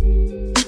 [0.00, 0.67] Thank you.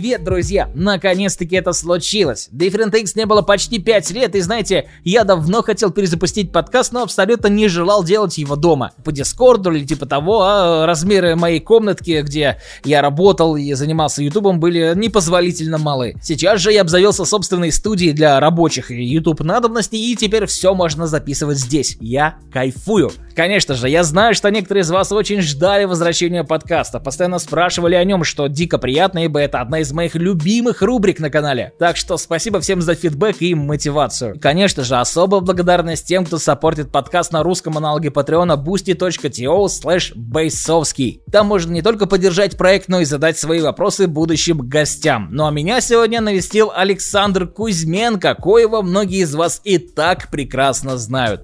[0.00, 0.70] Привет, друзья!
[0.74, 2.48] Наконец-таки это случилось.
[2.50, 7.02] Different X не было почти 5 лет, и знаете, я давно хотел перезапустить подкаст, но
[7.02, 8.92] абсолютно не желал делать его дома.
[9.04, 14.58] По Дискорду или типа того, а размеры моей комнатки, где я работал и занимался ютубом,
[14.58, 16.14] были непозволительно малы.
[16.22, 21.08] Сейчас же я обзавелся собственной студией для рабочих и ютуб надобностей, и теперь все можно
[21.08, 21.98] записывать здесь.
[22.00, 23.12] Я кайфую.
[23.36, 28.04] Конечно же, я знаю, что некоторые из вас очень ждали возвращения подкаста, постоянно спрашивали о
[28.04, 31.72] нем, что дико приятно, ибо это одна из моих любимых рубрик на канале.
[31.78, 34.34] Так что спасибо всем за фидбэк и мотивацию.
[34.34, 40.12] И, конечно же, особая благодарность тем, кто саппортит подкаст на русском аналоге патреона boosty.to slash
[40.14, 41.22] бейсовский.
[41.30, 45.28] Там можно не только поддержать проект, но и задать свои вопросы будущим гостям.
[45.30, 51.42] Ну а меня сегодня навестил Александр Кузьменко, коего многие из вас и так прекрасно знают.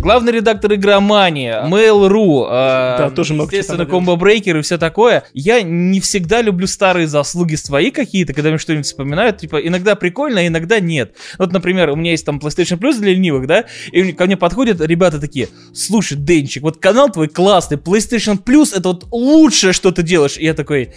[0.00, 5.24] Главный редактор игромания, Mail.ru, э, Да, тоже много естественно, Combo Breaker и все такое.
[5.34, 9.38] Я не всегда люблю старые заслуги свои какие-то, когда мне что-нибудь вспоминают.
[9.38, 11.14] Типа, иногда прикольно, а иногда нет.
[11.38, 14.80] Вот, например, у меня есть там PlayStation Plus для ленивых, да, и ко мне подходят
[14.80, 20.04] ребята такие, слушай, Денчик, вот канал твой классный, PlayStation Plus это вот лучшее, что ты
[20.04, 20.36] делаешь.
[20.38, 20.92] И я такой...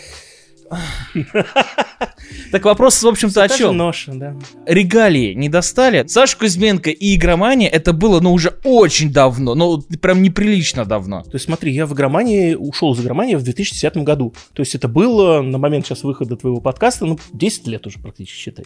[2.52, 3.78] Так вопрос, в общем-то, о чем?
[3.78, 4.36] ноша, да.
[4.66, 6.06] регалии не достали.
[6.08, 11.24] Саша Кузьменко и Игромания это было, ну, уже очень давно, ну, прям неприлично давно.
[11.24, 14.34] То есть смотри, я в игромании ушел из игромании в 2010 году.
[14.54, 18.38] То есть это было на момент сейчас выхода твоего подкаста, ну, 10 лет уже практически,
[18.38, 18.66] считай.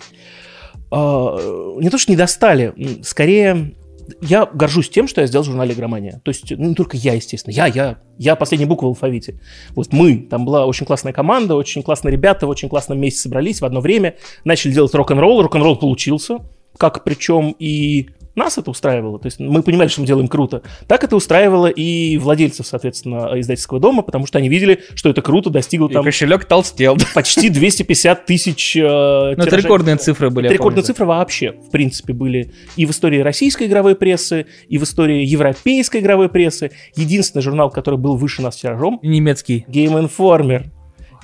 [0.92, 3.74] А, не то, что не достали, скорее
[4.22, 6.22] я горжусь тем, что я сделал в журнале «Игромания».
[6.24, 7.54] То есть, ну, не только я, естественно.
[7.54, 9.40] Я, я, я последняя буква в алфавите.
[9.76, 13.62] Вот мы, там была очень классная команда, очень классные ребята, в очень классном месте собрались
[13.62, 16.40] в одно время, начали делать рок-н-ролл, рок-н-ролл получился,
[16.78, 20.62] как причем и нас это устраивало, то есть мы понимали, что мы делаем круто.
[20.88, 25.50] Так это устраивало и владельцев, соответственно, издательского дома, потому что они видели, что это круто,
[25.50, 26.98] достигло И там кошелек толстел.
[27.14, 30.48] почти 250 тысяч э, Ну, это рекордные цифры были.
[30.48, 30.88] Это рекордные помню.
[30.88, 36.02] цифры вообще, в принципе, были и в истории российской игровой прессы, и в истории европейской
[36.02, 36.72] игровой прессы.
[36.96, 39.66] Единственный журнал, который был выше нас тиражом, Немецкий.
[39.70, 40.66] Game Informer.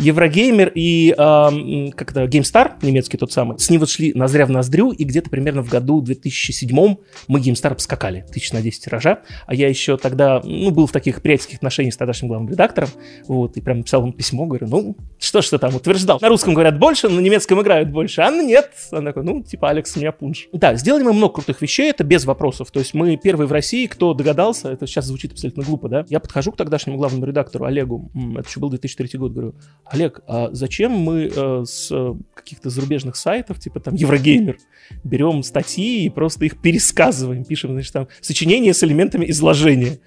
[0.01, 4.49] Еврогеймер и эм, как это, GameStar, немецкий тот самый, с ним вот шли ноздря в
[4.49, 6.95] ноздрю, и где-то примерно в году 2007
[7.27, 11.21] мы GameStar обскакали, тысяч на 10 тиража, а я еще тогда, ну, был в таких
[11.21, 12.89] приятельских отношениях с тогдашним главным редактором,
[13.27, 16.17] вот, и прям написал ему письмо, говорю, ну, что ты там утверждал?
[16.19, 18.71] На русском говорят больше, на немецком играют больше, а нет.
[18.91, 20.47] Он такой, ну, типа, Алекс, у меня пунш.
[20.51, 23.85] Да, сделали мы много крутых вещей, это без вопросов, то есть мы первые в России,
[23.85, 28.09] кто догадался, это сейчас звучит абсолютно глупо, да, я подхожу к тогдашнему главному редактору Олегу,
[28.39, 29.55] это еще был 2003 год, говорю,
[29.91, 34.57] Олег, а зачем мы э, с э, каких-то зарубежных сайтов, типа там Еврогеймер,
[35.03, 39.99] берем статьи и просто их пересказываем, пишем, значит, там сочинение с элементами изложения.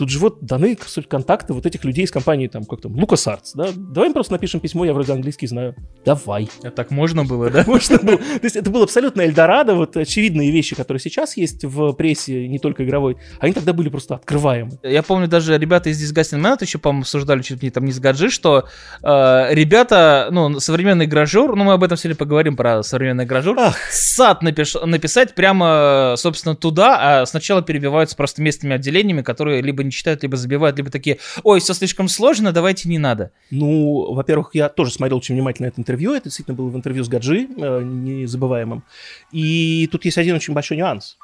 [0.00, 3.50] Тут же вот даны суть контакты вот этих людей из компании, там, как там, LucasArts,
[3.54, 3.68] да?
[3.76, 5.74] Давай им просто напишем письмо, я вроде английский знаю.
[6.06, 6.48] Давай.
[6.64, 7.64] А так можно было, да?
[7.66, 8.16] Можно было.
[8.16, 12.58] То есть это был абсолютно Эльдорадо, вот очевидные вещи, которые сейчас есть в прессе, не
[12.58, 14.78] только игровой, они тогда были просто открываемы.
[14.82, 17.92] Я помню, даже ребята из Disgusting Man еще, по-моему, обсуждали чуть ли не там не
[17.92, 18.68] с Гаджи, что
[19.02, 23.76] э, ребята, ну, современный гражур, ну, мы об этом сегодня поговорим про современный гражур, Ах.
[23.90, 29.92] сад напиш- написать прямо, собственно, туда, а сначала перебиваются просто местными отделениями, которые либо не
[29.92, 33.32] читают, либо забивают, либо такие, ой, все слишком сложно, давайте не надо.
[33.50, 36.12] Ну, во-первых, я тоже смотрел очень внимательно это интервью.
[36.12, 38.84] Это действительно было в интервью с Гаджи, э, незабываемым.
[39.32, 41.18] И тут есть один очень большой нюанс.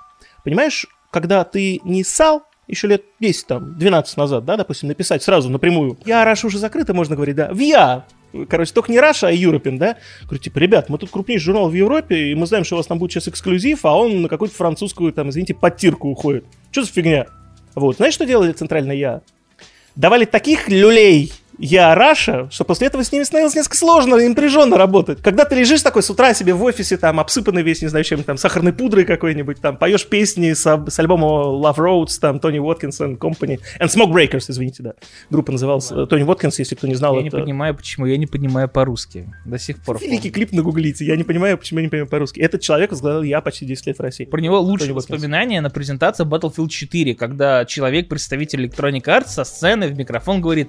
[0.45, 5.49] Понимаешь, когда ты не ссал, еще лет 10, там, 12 назад, да, допустим, написать сразу
[5.49, 8.05] напрямую, я, Раша уже закрыто, можно говорить, да, в я,
[8.49, 11.75] короче, только не Раша, а European, да, говорю, типа, ребят, мы тут крупнейший журнал в
[11.75, 14.55] Европе, и мы знаем, что у вас там будет сейчас эксклюзив, а он на какую-то
[14.55, 16.45] французскую, там, извините, подтирку уходит.
[16.71, 17.27] Что за фигня?
[17.77, 19.21] Вот, знаешь, что делали центральное я?
[19.95, 24.77] Давали таких люлей я Раша, что после этого с ними становилось несколько сложно и напряженно
[24.77, 25.23] работать.
[25.23, 28.23] Когда ты лежишь такой с утра себе в офисе, там, обсыпанный весь, не знаю, чем
[28.23, 33.17] там, сахарной пудрой какой-нибудь, там, поешь песни с, с альбома Love Roads, там, Тони Уоткинсон,
[33.17, 34.95] Company, and Smoke Breakers, извините, да.
[35.31, 37.39] Группа называлась э, Тони Уоткинс, если кто не знал, я не это...
[37.39, 39.99] понимаю, почему я не понимаю по-русски до сих пор.
[40.01, 42.41] Великий клип нагуглите, я не понимаю, почему я не понимаю по-русски.
[42.41, 44.25] Этот человек возглавил я почти 10 лет в России.
[44.25, 45.11] Про него лучшее Уоткинс.
[45.11, 50.69] воспоминание на презентации Battlefield 4, когда человек, представитель Electronic Arts, со сцены в микрофон говорит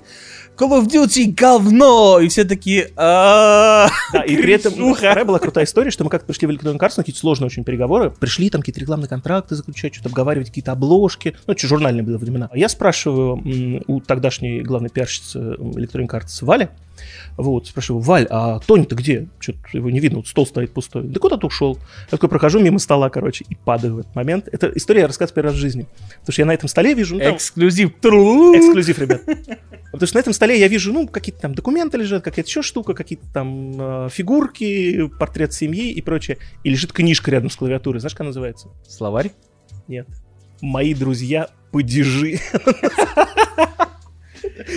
[0.58, 2.20] Call of Duty говно!
[2.20, 3.90] И все такие «А-а-а».
[4.14, 6.94] Да, и при этом вторая была крутая история, что мы как-то пришли в Electronic Arts
[6.98, 8.12] на какие-то сложные очень переговоры.
[8.12, 11.36] Пришли там какие-то рекламные контракты заключать, что-то обговаривать, какие-то обложки.
[11.48, 12.50] Ну, что журнальные было времена.
[12.52, 13.42] А я спрашиваю
[13.88, 16.70] у тогдашней главной пиарщицы Electronic Arts Вали,
[17.38, 19.28] Вот, спрашиваю, Валь, а Тони-то где?
[19.40, 21.04] Что-то его не видно, вот стол стоит пустой.
[21.04, 21.78] Да куда-то ушел.
[22.06, 24.48] Я такой прохожу мимо стола, короче, и падаю в этот момент.
[24.52, 25.88] Это история я рассказываю первый раз в жизни.
[26.20, 27.16] Потому что я на этом столе вижу...
[27.16, 27.36] Ну, там...
[27.36, 27.92] Эксклюзив.
[28.00, 29.22] Эксклюзив, ребят.
[29.92, 32.94] Потому что на этом столе я вижу, ну, какие-то там документы лежат, какая-то еще штука,
[32.94, 36.38] какие-то там э, фигурки, портрет семьи и прочее.
[36.64, 38.00] И лежит книжка рядом с клавиатурой.
[38.00, 38.70] Знаешь, как она называется?
[38.88, 39.32] Словарь?
[39.88, 40.08] Нет.
[40.62, 42.40] Мои друзья падежи.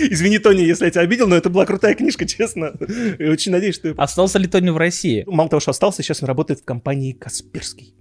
[0.09, 2.73] Извини, Тони, если я тебя обидел, но это была крутая книжка, честно.
[3.19, 3.93] Я очень надеюсь, что...
[3.97, 5.23] Остался ли Тони в России?
[5.27, 7.93] Мало того, что остался, сейчас он работает в компании Касперский.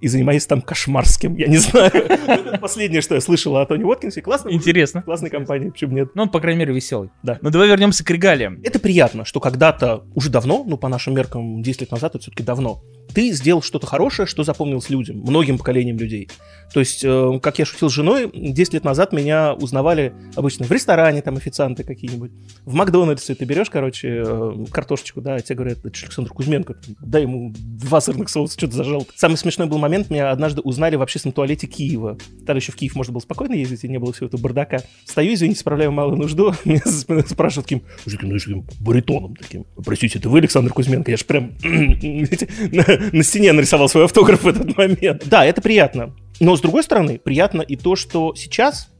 [0.00, 1.90] И занимаясь там кошмарским, я не знаю.
[1.92, 4.22] Это последнее, что я слышал о Тони Уоткинсе.
[4.22, 4.50] Классно.
[4.50, 5.02] Интересно.
[5.02, 6.10] Классная компания, почему нет?
[6.14, 7.10] Ну, он, по крайней мере, веселый.
[7.22, 7.38] Да.
[7.42, 8.60] Ну, давай вернемся к регалиям.
[8.62, 12.42] Это приятно, что когда-то, уже давно, ну, по нашим меркам, 10 лет назад, это все-таки
[12.42, 12.82] давно,
[13.14, 16.28] ты сделал что-то хорошее, что запомнилось людям, многим поколениям людей.
[16.72, 20.70] То есть, э, как я шутил с женой, 10 лет назад меня узнавали обычно в
[20.70, 22.30] ресторане, там официанты какие-нибудь,
[22.64, 27.22] в Макдональдсе ты берешь, короче, э, картошечку, да, а тебе говорят, это Александр Кузьменко, дай
[27.22, 29.06] ему два сырных соуса, что-то зажал.
[29.14, 32.18] Самый смешной был момент, меня однажды узнали в общественном туалете Киева.
[32.40, 34.82] Тогда еще в Киев можно было спокойно ездить, и не было всего этого бардака.
[35.04, 36.82] Стою, извините, справляю малую нужду, меня
[37.26, 39.64] спрашивают таким, знаешь, таким баритоном таким.
[39.84, 41.10] Простите, это вы Александр Кузьменко?
[41.10, 45.24] Я же прям на, на стене нарисовал свой автограф в этот момент.
[45.26, 46.14] Да, это приятно.
[46.40, 48.90] Но, с другой стороны, приятно и то, что сейчас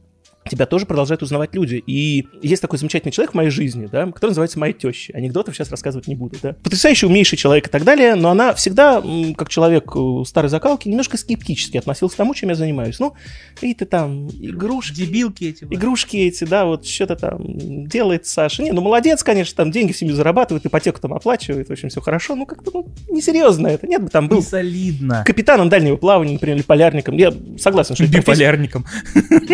[0.49, 1.81] тебя тоже продолжают узнавать люди.
[1.85, 5.13] И есть такой замечательный человек в моей жизни, да, который называется моя теща.
[5.15, 6.53] Анекдотов сейчас рассказывать не буду, да.
[6.63, 9.03] Потрясающий, умнейший человек и так далее, но она всегда,
[9.37, 12.99] как человек э, старой закалки, немножко скептически относилась к тому, чем я занимаюсь.
[12.99, 13.13] Ну,
[13.55, 14.95] какие-то там игрушки.
[14.95, 15.63] Дебилки эти.
[15.63, 15.73] вот.
[15.73, 18.63] Игрушки эти, да, вот что-то там делает Саша.
[18.63, 22.01] Не, ну молодец, конечно, там деньги в семью зарабатывает, ипотеку там оплачивает, в общем, все
[22.01, 22.35] хорошо.
[22.35, 23.87] Ну, как-то ну, несерьезно это.
[23.87, 25.23] Нет бы там был Не солидно.
[25.25, 27.17] капитаном дальнего плавания, например, или полярником.
[27.17, 28.85] Я согласен, что Биполярником.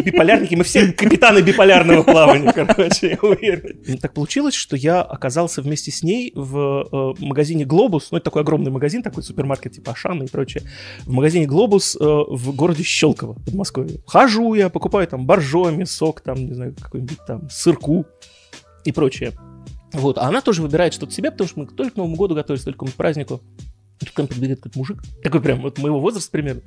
[0.05, 6.03] биполярники, мы все капитаны биполярного плавания, короче, я Так получилось, что я оказался вместе с
[6.03, 10.27] ней в э, магазине «Глобус», ну, это такой огромный магазин, такой супермаркет типа Ашана и
[10.27, 10.63] прочее,
[11.05, 14.01] в магазине «Глобус» э, в городе Щелково, Подмосковье.
[14.05, 18.05] Хожу я, покупаю там боржоми, сок, там, не знаю, какой-нибудь там сырку
[18.83, 19.33] и прочее.
[19.93, 22.63] Вот, а она тоже выбирает что-то себе, потому что мы только к Новому году готовились,
[22.63, 23.41] только к празднику.
[23.99, 26.61] Тут ко мне подбегает какой-то мужик, такой прям вот моего возраста примерно.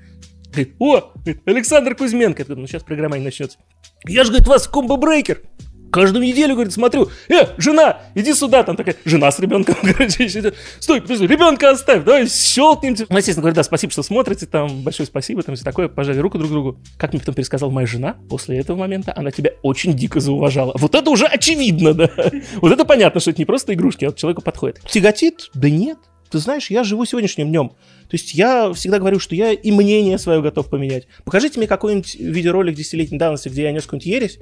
[0.51, 1.13] Говорит, о,
[1.45, 2.41] Александр Кузьменко.
[2.41, 3.59] Я говорю, ну сейчас программа не начнется.
[4.07, 5.43] Я же, говорит, вас комбо брейкер.
[5.91, 9.75] Каждую неделю, говорит, смотрю, э, жена, иди сюда, там такая, жена с ребенком,
[10.81, 12.95] стой, подожди, ребенка оставь, давай щелкнем.
[13.09, 16.37] Ну, естественно, говорю, да, спасибо, что смотрите, там, большое спасибо, там, все такое, пожали руку
[16.37, 16.79] друг другу.
[16.99, 20.73] Как мне потом пересказала моя жена, после этого момента она тебя очень дико зауважала.
[20.77, 22.11] Вот это уже очевидно, да.
[22.61, 24.81] Вот это понятно, что это не просто игрушки, а вот человеку подходит.
[24.87, 25.51] Тяготит?
[25.55, 25.99] Да нет.
[26.31, 27.69] Ты знаешь, я живу сегодняшним днем.
[27.71, 31.07] То есть я всегда говорю, что я и мнение свое готов поменять.
[31.25, 34.39] Покажите мне какой-нибудь видеоролик десятилетней давности, где я нес какую-нибудь ересь.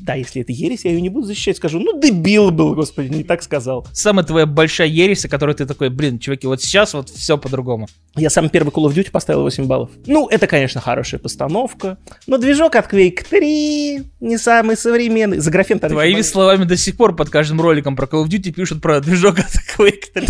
[0.00, 1.56] Да, если это ересь, я ее не буду защищать.
[1.56, 3.86] Скажу, ну дебил был, господи, не так сказал.
[3.92, 7.88] Самая твоя большая ересь, о которой ты такой, блин, чуваки, вот сейчас вот все по-другому.
[8.16, 9.90] Я самый первый Call of Duty поставил 8 баллов.
[10.06, 11.98] Ну, это, конечно, хорошая постановка.
[12.26, 15.38] Но движок от Quake 3 не самый современный.
[15.38, 18.50] За графен там Твоими словами до сих пор под каждым роликом про Call of Duty
[18.50, 20.26] пишут про движок от Quake 3.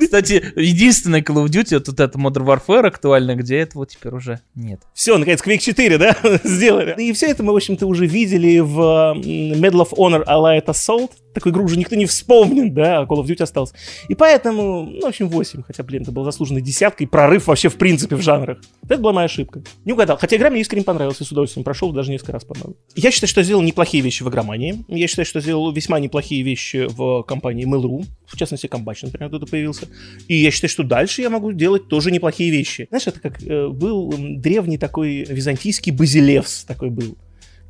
[0.00, 4.80] Кстати, единственный Call of Duty, вот это Modern Warfare актуально, где этого теперь уже нет.
[4.92, 6.94] Все, наконец, Quake 4, да, сделали.
[6.98, 11.10] И все это мы, в общем-то, уже видели в м, Medal of Honor Allied Assault.
[11.34, 13.74] Такую игру уже никто не вспомнит, да, а Call of Duty остался.
[14.08, 15.62] И поэтому, ну, в общем, 8.
[15.62, 18.58] Хотя, блин, это был заслуженной десяткой, прорыв вообще в принципе в жанрах.
[18.84, 19.62] Это была моя ошибка.
[19.84, 20.18] Не угадал.
[20.18, 22.76] Хотя игра мне искренне понравилась, и с удовольствием прошел, даже несколько раз, по-моему.
[22.94, 24.84] Я считаю, что я сделал неплохие вещи в игромании.
[24.88, 28.04] Я считаю, что я сделал весьма неплохие вещи в компании Mail.ru.
[28.26, 29.88] В частности, Комбач, например, тут появился.
[30.28, 32.86] И я считаю, что дальше я могу делать тоже неплохие вещи.
[32.88, 37.16] Знаешь, это как э, был древний такой византийский Базилевс такой был.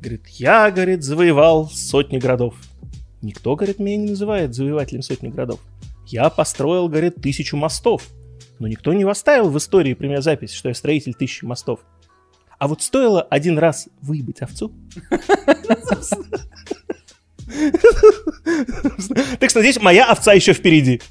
[0.03, 2.55] Говорит, я, говорит, завоевал сотни городов.
[3.21, 5.61] Никто, говорит, меня не называет завоевателем сотни городов.
[6.05, 8.09] Я построил, говорит, тысячу мостов.
[8.59, 11.79] Но никто не оставил в истории при меня запись, что я строитель тысячи мостов.
[12.59, 14.73] А вот стоило один раз выебать овцу.
[19.39, 21.01] Так что здесь моя овца еще впереди.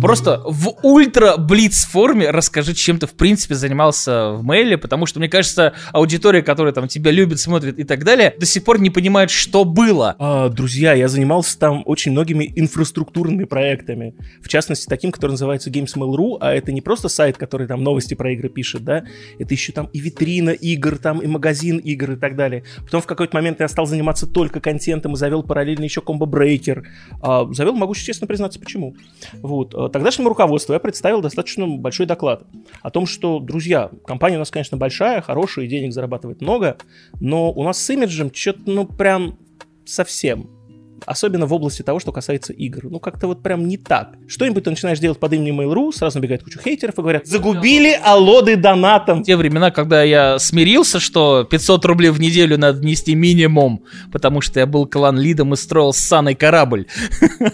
[0.00, 5.18] Просто в ультра блиц форме расскажи, чем ты в принципе занимался в мейле, потому что
[5.18, 8.90] мне кажется, аудитория, которая там тебя любит, смотрит и так далее, до сих пор не
[8.90, 10.16] понимает, что было.
[10.18, 14.14] А, друзья, я занимался там очень многими инфраструктурными проектами.
[14.42, 18.32] В частности, таким, который называется Games.mail.ru, а это не просто сайт, который там новости про
[18.32, 19.04] игры пишет, да,
[19.38, 22.64] это еще там и витрина игр, там и магазин игр и так далее.
[22.84, 26.84] Потом в какой-то момент я стал заниматься только контентом и завел параллельно еще комбо-брейкер.
[27.22, 28.96] А, завел, могу честно признаться, почему.
[29.42, 29.74] Вот.
[29.90, 32.44] Тогдашнему руководству я представил достаточно большой доклад
[32.82, 36.76] о том, что, друзья, компания у нас, конечно, большая, хорошая, денег зарабатывает много,
[37.20, 39.38] но у нас с имиджем что-то, ну, прям
[39.84, 40.59] совсем
[41.06, 42.90] особенно в области того, что касается игр.
[42.90, 44.14] Ну, как-то вот прям не так.
[44.28, 48.56] Что-нибудь ты начинаешь делать под именем Mail.ru, сразу набегает куча хейтеров и говорят, загубили алоды
[48.56, 49.22] донатом.
[49.22, 54.60] Те времена, когда я смирился, что 500 рублей в неделю надо нести минимум, потому что
[54.60, 56.86] я был клан-лидом и строил ссаный корабль.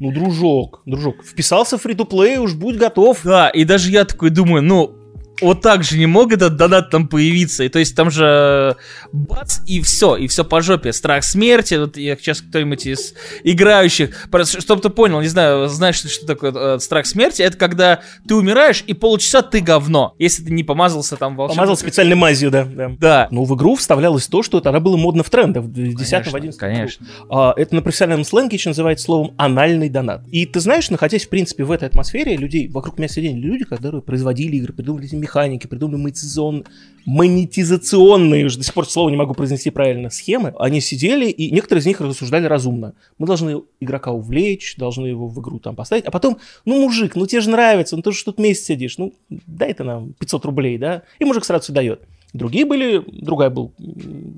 [0.00, 3.20] Ну, дружок, дружок, вписался в фри-то-плей, уж будь готов.
[3.22, 5.01] Да, и даже я такой думаю, ну,
[5.42, 7.64] вот так же не мог этот донат там появиться.
[7.64, 8.76] И то есть там же
[9.12, 10.92] бац, и все, и все по жопе.
[10.92, 16.26] Страх смерти, вот я сейчас кто-нибудь из играющих, чтобы ты понял, не знаю, знаешь, что
[16.26, 20.64] такое э, страх смерти, это когда ты умираешь, и полчаса ты говно, если ты не
[20.64, 21.56] помазался там волшебным.
[21.56, 22.64] Помазал специальной мазью, да.
[22.64, 22.90] Да.
[22.98, 23.28] да.
[23.30, 27.06] Но в игру вставлялось то, что тогда было модно в трендах, в 10-11 Конечно.
[27.30, 30.26] А, это на профессиональном сленге еще называется словом анальный донат.
[30.30, 34.02] И ты знаешь, находясь, в принципе, в этой атмосфере, людей, вокруг меня сидели люди, которые
[34.02, 36.64] производили игры, придумали механики, придумали монетизацион...
[37.04, 40.54] монетизационные, уже до сих пор слово не могу произнести правильно, схемы.
[40.58, 42.94] Они сидели, и некоторые из них рассуждали разумно.
[43.18, 47.26] Мы должны игрока увлечь, должны его в игру там поставить, а потом, ну, мужик, ну
[47.26, 50.78] тебе же нравится, ну ты же тут месяц сидишь, ну дай ты нам 500 рублей,
[50.78, 51.02] да?
[51.18, 52.02] И мужик сразу все дает.
[52.32, 53.72] Другие были, другая был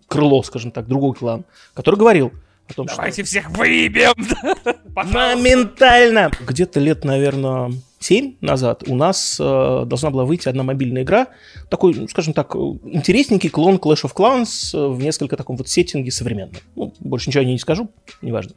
[0.09, 2.33] крыло, скажем так, другой клан, который говорил,
[2.69, 3.31] о том, Давайте что...
[3.31, 4.15] всех выебем!
[4.95, 6.31] Моментально!
[6.47, 7.73] Где-то лет, наверное,
[8.05, 11.29] 7 назад у нас э, должна была выйти одна мобильная игра,
[11.71, 16.11] такой, ну, скажем так, интересненький клон Clash of Clans э, в несколько таком вот сеттинге
[16.11, 16.57] современном.
[16.77, 17.89] Ну, больше ничего я не скажу,
[18.21, 18.53] неважно.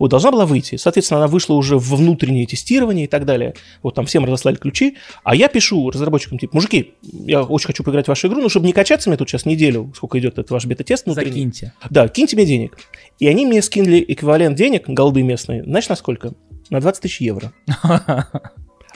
[0.00, 0.76] Вот должна была выйти.
[0.76, 3.54] Соответственно, она вышла уже в внутреннее тестирование и так далее.
[3.84, 4.96] Вот там всем разослали ключи.
[5.22, 8.66] А я пишу разработчикам, типа, мужики, я очень хочу поиграть в вашу игру, но чтобы
[8.66, 11.30] не качаться мне тут сейчас неделю, сколько идет этот ваш бета-тест внутренний.
[11.30, 11.74] Закиньте.
[11.90, 12.76] Да, киньте мне денег.
[13.20, 16.32] И они мне скинули эквивалент денег, голды местные, знаешь, на сколько?
[16.70, 17.52] На 20 тысяч евро.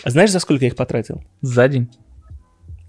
[0.03, 1.23] А знаешь, за сколько я их потратил?
[1.41, 1.91] За день.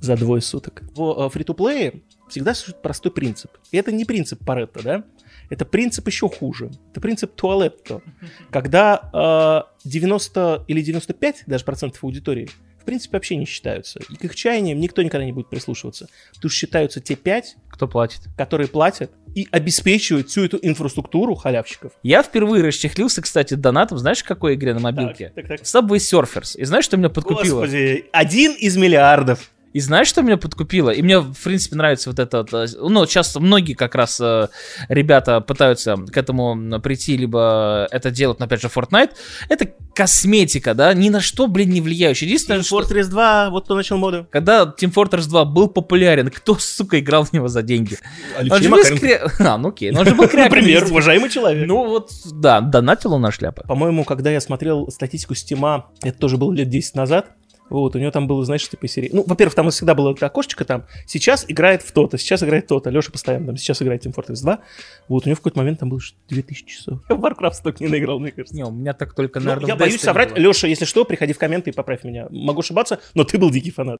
[0.01, 0.83] За двое суток.
[0.95, 3.51] В фри-то-плее всегда существует простой принцип.
[3.71, 5.03] И это не принцип Паретта, да?
[5.49, 6.71] Это принцип еще хуже.
[6.91, 8.01] Это принцип Туалетто.
[8.49, 12.49] Когда э, 90 или 95 даже процентов аудитории
[12.85, 13.99] в принципе вообще не считаются.
[14.11, 16.07] И к их чаяниям никто никогда не будет прислушиваться.
[16.39, 21.93] Тут считаются те пять, кто платит, которые платят и обеспечивают всю эту инфраструктуру халявщиков.
[22.03, 25.31] Я впервые расчехлился, кстати, донатом, знаешь, в какой игре на мобилке?
[25.33, 25.67] Так, так, так.
[25.67, 26.55] Subway Surfers.
[26.57, 27.61] И знаешь, что меня подкупило?
[27.61, 29.49] Господи, один из миллиардов.
[29.75, 30.89] И знаешь, что меня подкупило?
[30.89, 32.45] И мне, в принципе, нравится вот это...
[32.53, 34.47] Э, ну, сейчас многие как раз э,
[34.87, 39.09] ребята пытаются к этому прийти, либо это делать, но, опять же, Fortnite.
[39.49, 42.25] Это косметика, да, ни на что, блин, не влияющая.
[42.25, 43.11] Единственное, Team Fortress что...
[43.11, 44.25] 2, вот кто начал моду.
[44.31, 47.97] Когда Team Fortress 2 был популярен, кто, сука, играл в него за деньги?
[48.37, 49.27] Алексей он же кре...
[49.39, 50.57] А, ну окей, он же был кряком.
[50.57, 51.67] Например, уважаемый человек.
[51.67, 53.63] Ну вот, да, донатил он на шляпы.
[53.67, 57.31] По-моему, когда я смотрел статистику Стима, это тоже было лет 10 назад,
[57.69, 59.09] вот, у него там было, знаешь, типа серии.
[59.11, 60.85] Ну, во-первых, там всегда было окошечко там.
[61.07, 62.89] Сейчас играет в то-то, сейчас играет то-то.
[62.89, 64.59] Леша постоянно там, сейчас играет Team Fortress 2.
[65.07, 66.99] Вот, у него в какой-то момент там было 2000 часов.
[67.09, 68.55] Я в Warcraft столько не наиграл, мне кажется.
[68.55, 70.37] Не, у меня так только, наверное, ну, Я боюсь соврать.
[70.37, 72.27] Леша, если что, приходи в комменты и поправь меня.
[72.29, 73.99] Могу ошибаться, но ты был дикий фанат.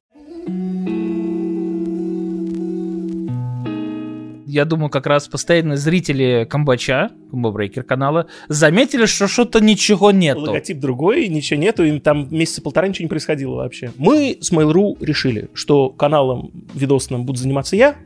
[4.56, 10.40] Я думаю, как раз постоянные зрители Камбача, Комбобрейкер канала, заметили, что что-то ничего нету.
[10.40, 13.92] Логотип другой, ничего нету, и там месяца полтора ничего не происходило вообще.
[13.98, 17.96] Мы с Mail.ru решили, что каналом видосным буду заниматься я,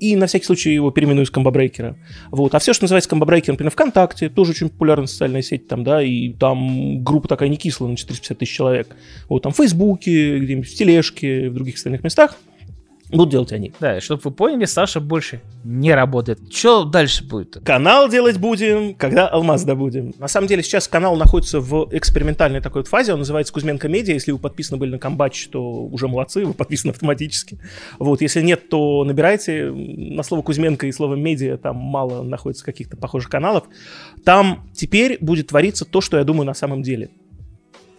[0.00, 1.96] и на всякий случай его переименую с комбобрейкера.
[2.30, 2.54] Вот.
[2.54, 6.32] А все, что называется комбобрейкер, например, ВКонтакте, тоже очень популярная социальная сеть, там, да, и
[6.32, 8.88] там группа такая не кислая, на 450 тысяч человек.
[9.28, 12.38] Вот, там в Фейсбуке, где-нибудь в Тележке, в других остальных местах–
[13.10, 13.72] Будут делать они.
[13.80, 16.38] Да, и чтобы вы поняли, Саша больше не работает.
[16.52, 17.58] Что дальше будет?
[17.64, 20.12] Канал делать будем, когда алмаз добудем.
[20.18, 24.14] На самом деле сейчас канал находится в экспериментальной такой вот фазе, он называется Кузьменко Медиа.
[24.14, 27.58] Если вы подписаны были на Комбач, то уже молодцы, вы подписаны автоматически.
[27.98, 32.96] Вот, если нет, то набирайте на слово Кузьменко и слово медиа, там мало находится каких-то
[32.96, 33.64] похожих каналов.
[34.24, 37.10] Там теперь будет твориться то, что я думаю на самом деле.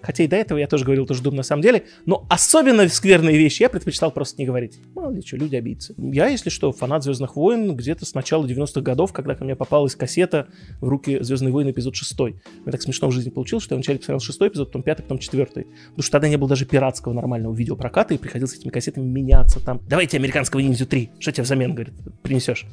[0.01, 1.86] Хотя и до этого я тоже говорил то, что на самом деле.
[2.06, 4.79] Но особенно скверные вещи я предпочитал просто не говорить.
[4.96, 5.94] Мало ли что, люди обидятся.
[5.98, 9.96] Я, если что, фанат «Звездных войн» где-то с начала 90-х годов, когда ко мне попалась
[9.96, 10.48] кассета
[10.82, 12.20] в руки «Звездные войны» эпизод 6.
[12.20, 12.34] Мне
[12.72, 15.68] так смешно в жизни получилось, что я вначале посмотрел шестой эпизод, потом пятый, потом четвертый.
[15.89, 19.63] Потому что тогда не было даже пиратского нормального видеопроката, и приходилось с этими кассетами меняться
[19.63, 19.82] там.
[19.88, 21.12] Давайте американского ниндзю 3.
[21.20, 22.65] Что тебе взамен, говорит, принесешь?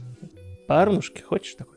[0.66, 1.75] Парнушки, хочешь такой?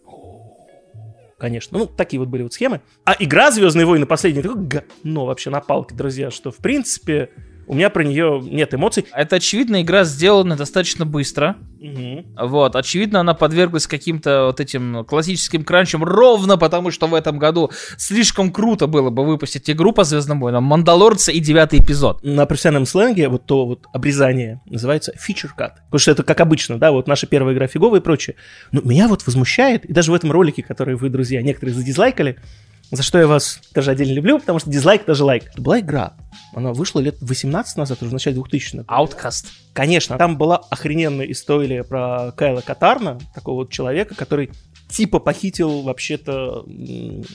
[1.40, 1.80] Конечно.
[1.80, 2.82] Ну, такие вот были вот схемы.
[3.06, 7.32] А игра «Звездные войны» последняя, такое говно вообще на палке, друзья, что, в принципе,
[7.70, 9.06] У меня про нее нет эмоций.
[9.14, 11.56] Это, очевидно, игра сделана достаточно быстро.
[11.80, 12.26] Мгм.
[12.36, 17.70] Вот, очевидно, она подверглась каким-то вот этим классическим кранчам ровно потому, что в этом году
[17.96, 22.24] слишком круто было бы выпустить игру по Звездным войнам Мандалорца и девятый эпизод.
[22.24, 25.74] На профессиональном сленге вот то вот обрезание называется feature cut.
[25.86, 28.36] Потому что это как обычно, да, вот наша первая игра фиговая и прочее.
[28.72, 32.40] Но меня вот возмущает, и даже в этом ролике, который вы, друзья, некоторые задизлайкали,
[32.92, 35.46] за что я вас тоже отдельно люблю, потому что дизлайк даже лайк.
[35.52, 36.14] Это была игра.
[36.54, 38.84] Она вышла лет 18 назад, уже в начале 2000-х.
[38.88, 39.46] Outcast.
[39.74, 44.52] Конечно, там была охрененная история про Кайла Катарна, такого вот человека, который
[44.90, 46.66] типа похитил вообще-то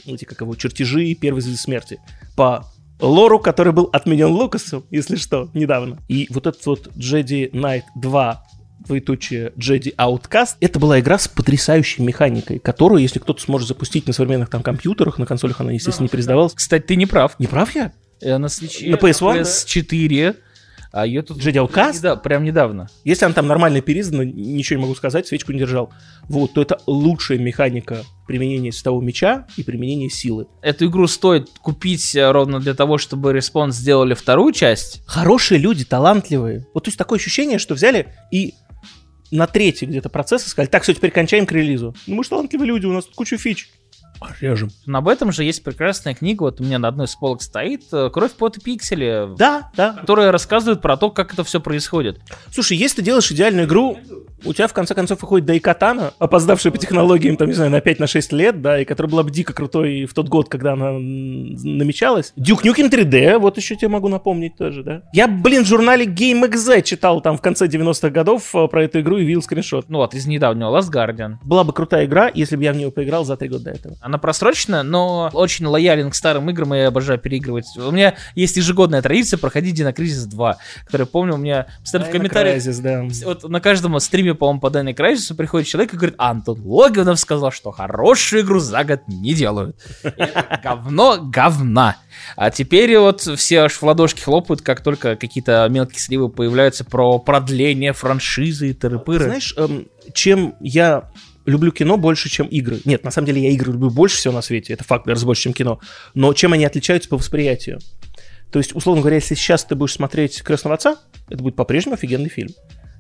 [0.07, 2.01] эти, как его, чертежи первой звезды смерти
[2.37, 2.65] по
[3.01, 5.99] лору, который был отменен Лукасом, если что, недавно.
[6.09, 8.45] И вот этот вот Jedi Knight 2
[8.87, 10.57] двоеточие Jedi Outcast.
[10.61, 15.19] Это была игра с потрясающей механикой, которую, если кто-то сможет запустить на современных там компьютерах,
[15.19, 16.55] на консолях она, естественно, не переиздавалась.
[16.55, 17.39] Кстати, ты не прав.
[17.39, 17.93] Не прав я?
[18.21, 19.41] Э, На, свече- На PS1, да?
[19.43, 20.37] PS4.
[20.97, 21.39] А ее тут...
[21.39, 22.01] Jedi Outcast?
[22.03, 22.89] Да, прям недавно.
[23.03, 25.93] Если она там нормально переиздана, ничего не могу сказать, свечку не держал.
[26.29, 30.47] Вот, то это лучшая механика применения светового меча и применения силы.
[30.63, 35.03] Эту игру стоит купить э, ровно для того, чтобы Respawn сделали вторую часть.
[35.05, 36.65] Хорошие люди, талантливые.
[36.75, 38.55] Вот то есть такое ощущение, что взяли и
[39.35, 41.95] на третий где-то процесс сказали, так, все, теперь кончаем к релизу.
[42.07, 43.69] Ну, мы же талантливые люди, у нас тут куча фич.
[44.41, 44.71] Режем.
[44.87, 47.83] Но об этом же есть прекрасная книга, вот у меня на одной из полок стоит
[47.93, 49.93] э, «Кровь, пот и пиксели», Да, да.
[49.93, 52.21] которая рассказывает про то, как это все происходит.
[52.51, 53.99] Слушай, если ты делаешь идеальную игру,
[54.45, 58.35] у тебя в конце концов выходит Дайкатана, опоздавшая по технологиям, там, не знаю, на 5-6
[58.35, 62.33] лет, да, и которая была бы дико крутой в тот год, когда она намечалась.
[62.37, 65.03] Дюк Нюкем 3D, вот еще тебе могу напомнить тоже, да.
[65.13, 69.19] Я, блин, в журнале GameXZ читал там в конце 90-х годов э, про эту игру
[69.19, 69.89] и видел скриншот.
[69.89, 71.37] Ну вот, из недавнего Last Guardian.
[71.43, 73.97] Была бы крутая игра, если бы я в нее поиграл за три года до этого.
[74.01, 77.67] Она просрочена, но очень лоялен к старым играм, и я обожаю переигрывать.
[77.77, 82.57] У меня есть ежегодная традиция проходить Динокризис 2, который, помню, у меня постоянно в комментариях...
[82.57, 83.05] Crysis, да.
[83.25, 87.51] Вот на каждом стриме, по-моему, по Дайной Крайсису приходит человек и говорит, Антон Логинов сказал,
[87.51, 89.77] что хорошую игру за год не делают.
[90.63, 91.97] Говно говна.
[92.37, 97.19] А теперь вот все аж в ладошки хлопают, как только какие-то мелкие сливы появляются про
[97.19, 99.25] продление франшизы и тыры-пыры.
[99.25, 101.11] Знаешь, эм, чем я
[101.47, 102.81] люблю кино больше, чем игры.
[102.85, 105.43] Нет, на самом деле я игры люблю больше всего на свете, это факт, даже больше,
[105.43, 105.81] чем кино.
[106.15, 107.81] Но чем они отличаются по восприятию?
[108.51, 110.97] То есть, условно говоря, если сейчас ты будешь смотреть «Крестного отца»,
[111.29, 112.51] это будет по-прежнему офигенный фильм.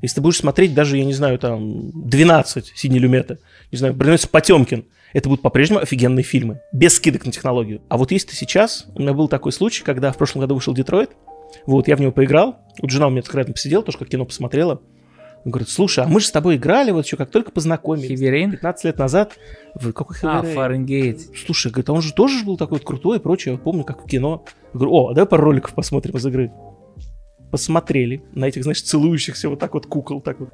[0.04, 3.38] Если ты будешь смотреть даже, я не знаю, там, 12 Сидни Люмета,
[3.72, 7.80] не знаю, приносится Потемкин, это будут по-прежнему офигенные фильмы, без скидок на технологию.
[7.88, 10.74] А вот если ты сейчас, у меня был такой случай, когда в прошлом году вышел
[10.74, 11.12] Детройт,
[11.64, 14.82] вот, я в него поиграл, вот жена у меня рядом посидела, тоже как кино посмотрела,
[15.46, 18.20] он говорит, слушай, а мы же с тобой играли, вот еще как только познакомились.
[18.20, 18.50] Rain?
[18.50, 19.38] 15 лет назад.
[19.74, 20.54] В какой А, Heavy Rain?
[20.54, 21.20] Фаренгейт.
[21.46, 23.54] Слушай, говорит, а он же тоже был такой вот крутой и прочее.
[23.54, 24.44] Я помню, как в кино.
[24.74, 26.52] Я говорю, о, а давай пару роликов посмотрим из игры.
[27.54, 30.48] Посмотрели на этих, знаешь, целующихся вот так вот кукол, так вот.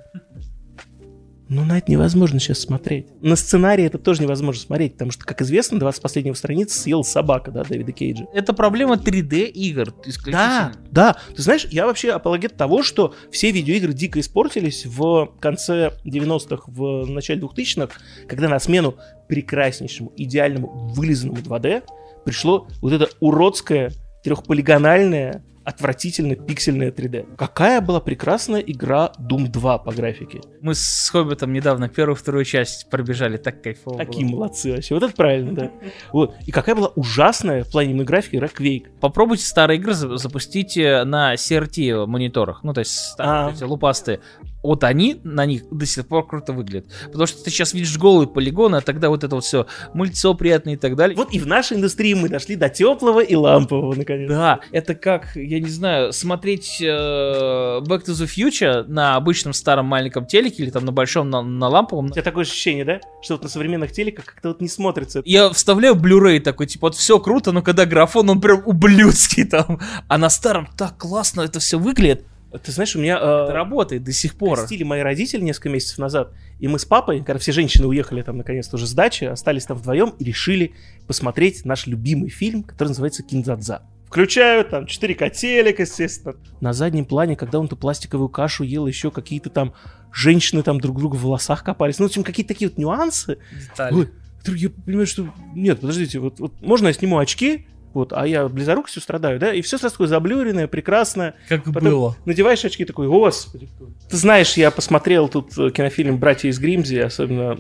[1.49, 3.07] Ну, на это невозможно сейчас смотреть.
[3.23, 7.51] На сценарий это тоже невозможно смотреть, потому что, как известно, 20 последнего страницы съел собака,
[7.53, 8.27] да, Дэвида Кейджа.
[8.35, 9.95] Это проблема 3D игр.
[10.05, 10.75] исключительно.
[10.91, 11.17] Да, да.
[11.35, 17.07] Ты знаешь, я вообще апологет того, что все видеоигры дико испортились в конце 90-х, в
[17.07, 21.83] начале 2000-х, когда на смену прекраснейшему, идеальному, вылизанному 2D
[22.27, 23.91] пришло вот это уродское,
[24.23, 27.37] трехполигональное, отвратительно пиксельное 3D.
[27.37, 30.41] Какая была прекрасная игра Doom 2 по графике.
[30.63, 34.37] Мы с Хоббитом недавно первую вторую часть пробежали, так кайфово Такие было.
[34.37, 34.95] молодцы вообще.
[34.95, 35.71] Вот это правильно, да.
[36.13, 36.35] Вот.
[36.47, 38.87] И какая была ужасная в плане графики игра Quake.
[39.01, 43.67] Попробуйте старые игры за- запустите на CRT мониторах, ну то есть старые, А.
[43.67, 44.21] лупастые.
[44.63, 46.87] Вот они на них до сих пор круто выглядят.
[47.07, 50.75] Потому что ты сейчас видишь голые полигоны, а тогда вот это вот все мыльцо приятное
[50.75, 51.17] и так далее.
[51.17, 54.29] Вот и в нашей индустрии мы дошли до теплого и лампового, наконец.
[54.29, 59.87] Да, это как, я не знаю, смотреть э, Back to the Future на обычном старом
[59.87, 62.07] маленьком телеке или там на большом, на, на ламповом.
[62.07, 63.01] У тебя такое ощущение, да?
[63.23, 65.23] Что вот на современных телеках как-то вот не смотрится.
[65.25, 69.81] Я вставляю Blu-ray такой, типа, вот все круто, но когда графон, он прям ублюдский там.
[70.09, 72.25] А на старом так классно это все выглядит.
[72.63, 74.59] Ты знаешь, у меня Это э, работает до сих пор.
[74.59, 78.37] крестили мои родители несколько месяцев назад, и мы с папой, когда все женщины уехали там
[78.37, 80.75] наконец-то уже с дачи, остались там вдвоем и решили
[81.07, 83.83] посмотреть наш любимый фильм, который называется «Киндзадза».
[84.11, 86.35] Включаю там 4К телек, естественно.
[86.61, 89.73] На заднем плане, когда он эту пластиковую кашу ел, еще какие-то там
[90.13, 92.01] женщины там друг друга в волосах копались.
[92.01, 93.39] Ну, в общем, какие-то такие вот нюансы.
[93.57, 93.95] Детали.
[93.95, 94.09] Ой,
[94.57, 95.33] я понимаю, что...
[95.55, 99.63] Нет, подождите, вот, вот можно я сниму очки, Вот, а я близорукостью страдаю, да, и
[99.63, 101.35] все сразу такое заблюренное, прекрасное.
[101.49, 102.17] Как Потом было.
[102.25, 103.69] Надеваешь очки такой, господи.
[103.75, 107.57] кто это?» Ты знаешь, я посмотрел тут э, кинофильм «Братья из Гримзи», особенно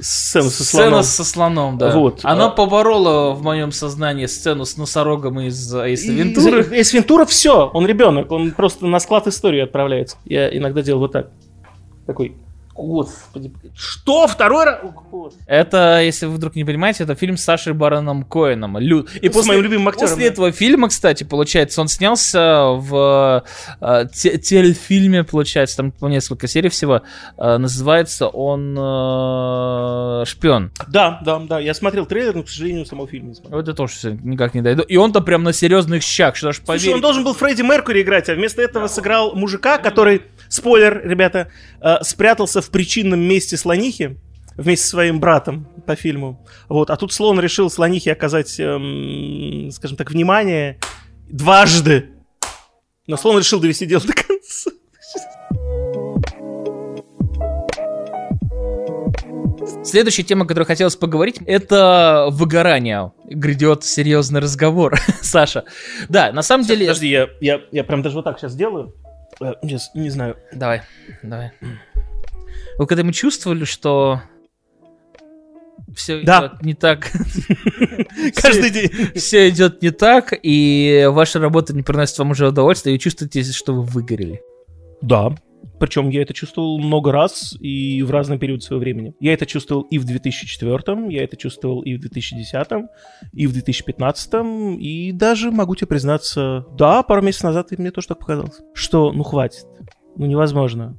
[0.00, 1.02] сцену со Сцена слоном.
[1.02, 1.90] со слоном, да.
[1.94, 6.66] Вот, Она а- поборола в моем сознании сцену с носорогом из Эйса И- Вентуры.
[6.72, 10.16] Эйс Вентура все, он ребенок, он просто на склад истории отправляется.
[10.24, 11.30] Я иногда делал вот так.
[12.06, 12.34] Такой,
[12.86, 14.78] господи, что второй раз?
[15.46, 18.78] Это, если вы вдруг не понимаете, это фильм с Сашей Бароном Коэном.
[18.78, 20.32] Лю- И С моим любимым актером, После да.
[20.32, 23.44] этого фильма, кстати, получается, он снялся в
[23.80, 27.02] э, те- телефильме, получается, там несколько серий всего.
[27.36, 30.70] Э, называется он э, «Шпион».
[30.88, 33.58] Да, да, да, я смотрел трейлер, но, к сожалению, самого фильма не смотрел.
[33.58, 34.82] Вот это тоже никак не дойду.
[34.82, 38.28] И он-то прям на серьезных щах, что ж Слушай, он должен был Фредди Меркури играть,
[38.28, 41.48] а вместо этого сыграл мужика, который, спойлер, ребята,
[41.80, 44.18] э, спрятался в причинном месте слонихи
[44.56, 46.44] вместе со своим братом по фильму.
[46.68, 50.78] Вот, а тут слон решил слонихе оказать, эм, скажем так, внимание
[51.28, 52.10] дважды.
[53.06, 54.70] Но слон решил довести дело до конца.
[59.84, 63.12] Следующая тема, о которой хотелось поговорить, это выгорание.
[63.24, 65.64] Грядет серьезный разговор, Саша.
[66.08, 66.86] Да, на самом деле...
[66.86, 68.94] Подожди, я, я, я прям даже вот так сейчас сделаю.
[69.40, 70.36] Э, Сейчас, не знаю.
[70.52, 70.82] Давай,
[71.22, 71.52] давай.
[72.78, 74.22] Вы когда-нибудь чувствовали, что
[75.94, 76.46] все Да.
[76.46, 77.10] идет не так?
[78.36, 78.90] Каждый день.
[79.16, 83.74] Все идет не так, и ваша работа не приносит вам уже удовольствия, и чувствуете, что
[83.74, 84.40] вы выгорели.
[85.02, 85.34] Да.
[85.80, 89.14] Причем я это чувствовал много раз и в разный период своего времени.
[89.20, 92.68] Я это чувствовал и в 2004, я это чувствовал и в 2010,
[93.32, 98.08] и в 2015, и даже, могу тебе признаться, да, пару месяцев назад и мне тоже
[98.08, 99.66] так показалось, что, ну, хватит,
[100.16, 100.98] ну, невозможно.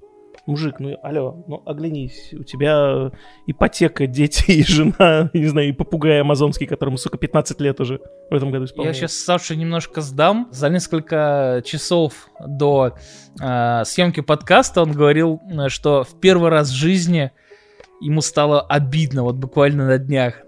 [0.49, 3.11] Мужик, ну, алло, ну, оглянись, у тебя
[3.45, 8.33] ипотека, дети и жена, не знаю, и попугай амазонский, которому, сука, 15 лет уже в
[8.33, 9.01] этом году Я исполняется.
[9.01, 10.47] сейчас Сашу немножко сдам.
[10.51, 12.95] За несколько часов до
[13.39, 17.31] э, съемки подкаста он говорил, э, что в первый раз в жизни
[18.01, 20.41] ему стало обидно, вот буквально на днях.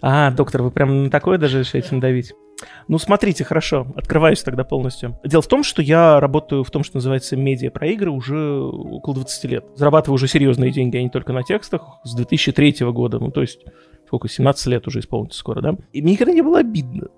[0.00, 2.34] А, доктор, вы прям на такое даже решаете надавить?
[2.88, 5.18] Ну, смотрите, хорошо, открываюсь тогда полностью.
[5.24, 9.16] Дело в том, что я работаю в том, что называется медиа про игры уже около
[9.16, 9.64] 20 лет.
[9.74, 13.60] Зарабатываю уже серьезные деньги, а не только на текстах, с 2003 года, ну, то есть,
[14.06, 15.76] сколько, 17 лет уже исполнится скоро, да?
[15.92, 17.08] И мне никогда не было обидно.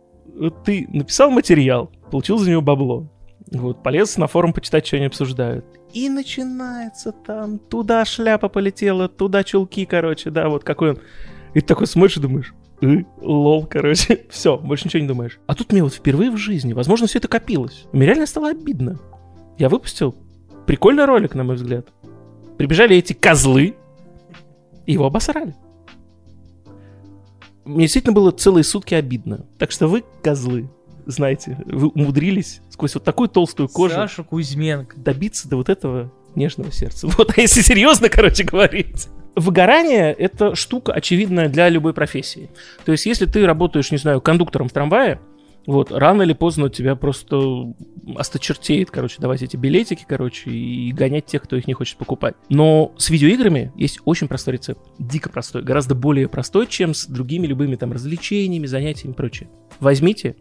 [0.65, 3.09] Ты написал материал, получил за него бабло,
[3.51, 5.65] вот, полез на форум почитать, что они обсуждают.
[5.93, 10.99] И начинается там, туда шляпа полетела, туда чулки, короче, да, вот какой он.
[11.55, 15.39] И ты такой смотришь и думаешь, «Э, лол, короче, все, больше ничего не думаешь.
[15.47, 17.85] А тут мне вот впервые в жизни, возможно, все это копилось.
[17.93, 18.99] Мне реально стало обидно.
[19.59, 20.15] Я выпустил
[20.67, 21.87] прикольный ролик, на мой взгляд.
[22.59, 23.77] Прибежали эти козлы
[24.87, 25.55] и его обосрали.
[27.65, 29.47] Мне действительно было целые сутки обидно.
[29.59, 30.69] Так что вы, козлы,
[31.07, 34.99] знаете, вы умудрились сквозь вот такую толстую кожу Саша Кузьменко.
[34.99, 37.09] добиться до вот этого нежного сердца.
[37.17, 39.09] Вот, а если серьезно, короче, говорить.
[39.35, 42.51] Выгорание— это штука очевидная для любой профессии.
[42.85, 45.21] То есть, если ты работаешь, не знаю, кондуктором в трамвае,
[45.67, 47.73] вот, рано или поздно тебя просто
[48.17, 52.35] осточертеет, короче, давать эти билетики, короче, и гонять тех, кто их не хочет покупать.
[52.49, 54.81] Но с видеоиграми есть очень простой рецепт.
[54.99, 55.63] Дико простой.
[55.63, 59.49] Гораздо более простой, чем с другими любыми там развлечениями, занятиями и прочее.
[59.79, 60.35] Возьмите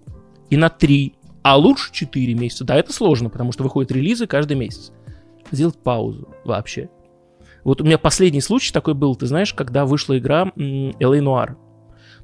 [0.49, 2.65] и на 3, а лучше 4 месяца.
[2.65, 4.91] Да, это сложно, потому что выходят релизы каждый месяц.
[5.51, 6.89] Сделать паузу вообще.
[7.63, 11.55] Вот у меня последний случай такой был, ты знаешь, когда вышла игра LA Noir.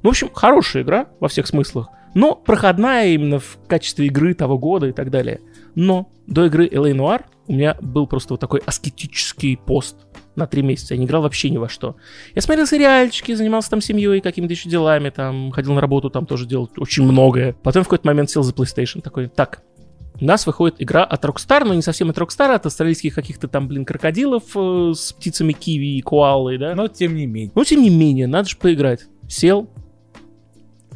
[0.02, 4.58] Ну, в общем, хорошая игра во всех смыслах, но проходная именно в качестве игры того
[4.58, 5.40] года и так далее.
[5.74, 9.96] Но до игры LA Noir у меня был просто вот такой аскетический пост
[10.36, 10.94] на три месяца.
[10.94, 11.96] Я не играл вообще ни во что.
[12.34, 16.46] Я смотрел сериальчики, занимался там семьей, какими-то еще делами, там, ходил на работу, там тоже
[16.46, 17.54] делал очень многое.
[17.62, 19.62] Потом в какой-то момент сел за PlayStation такой, так,
[20.20, 23.48] у нас выходит игра от Rockstar, но не совсем от Rockstar, а от австралийских каких-то
[23.48, 26.74] там, блин, крокодилов э, с птицами киви и коалой, да?
[26.74, 27.52] Но тем не менее.
[27.54, 29.06] Но тем не менее, надо же поиграть.
[29.28, 29.68] Сел,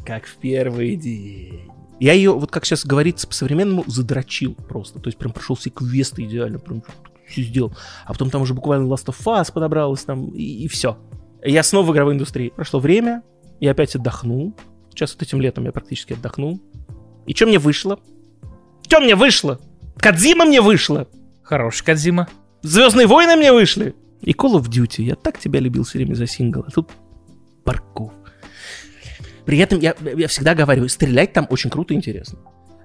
[0.05, 1.69] как в первый день.
[1.99, 4.99] Я ее, вот как сейчас говорится по-современному, задрочил просто.
[4.99, 6.83] То есть прям прошел все квесты идеально, прям
[7.27, 7.73] все сделал.
[8.05, 10.97] А потом там уже буквально Last of Us подобралось там, и, все.
[11.41, 12.51] Я снова в игровой индустрии.
[12.53, 13.23] Прошло время,
[13.59, 14.53] я опять отдохнул.
[14.89, 16.59] Сейчас вот этим летом я практически отдохнул.
[17.25, 17.99] И что мне вышло?
[18.93, 19.59] Что мне вышло?
[19.97, 21.07] Кадзима мне вышло.
[21.41, 22.27] Хороший Кадзима.
[22.61, 23.95] Звездные войны мне вышли.
[24.21, 25.01] И Call of Duty.
[25.01, 26.63] Я так тебя любил все время за сингл.
[26.67, 26.91] А тут
[27.65, 28.11] Барков.
[29.47, 32.37] При этом я, я всегда говорю, стрелять там очень круто и интересно.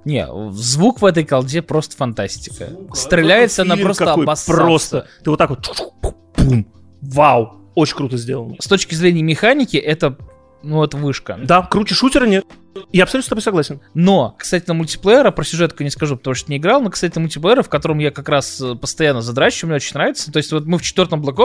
[0.06, 2.70] Не, звук в этой колде просто фантастика.
[2.94, 4.50] Стреляется она просто обоссаться.
[4.50, 5.06] Просто.
[5.22, 5.92] Ты вот так вот.
[6.38, 6.66] Бум.
[7.02, 7.70] Вау.
[7.74, 8.56] Очень круто сделано.
[8.60, 10.16] С точки зрения механики, это,
[10.62, 11.38] ну, это вышка.
[11.42, 12.46] Да, круче шутера нет.
[12.92, 13.80] Я абсолютно с тобой согласен.
[13.94, 17.22] Но, кстати, на мультиплеера, про сюжетку не скажу, потому что не играл, но, кстати, на
[17.22, 20.32] мультиплеера, в котором я как раз э, постоянно задрачиваю, мне очень нравится.
[20.32, 21.36] То есть вот мы в четвертом Black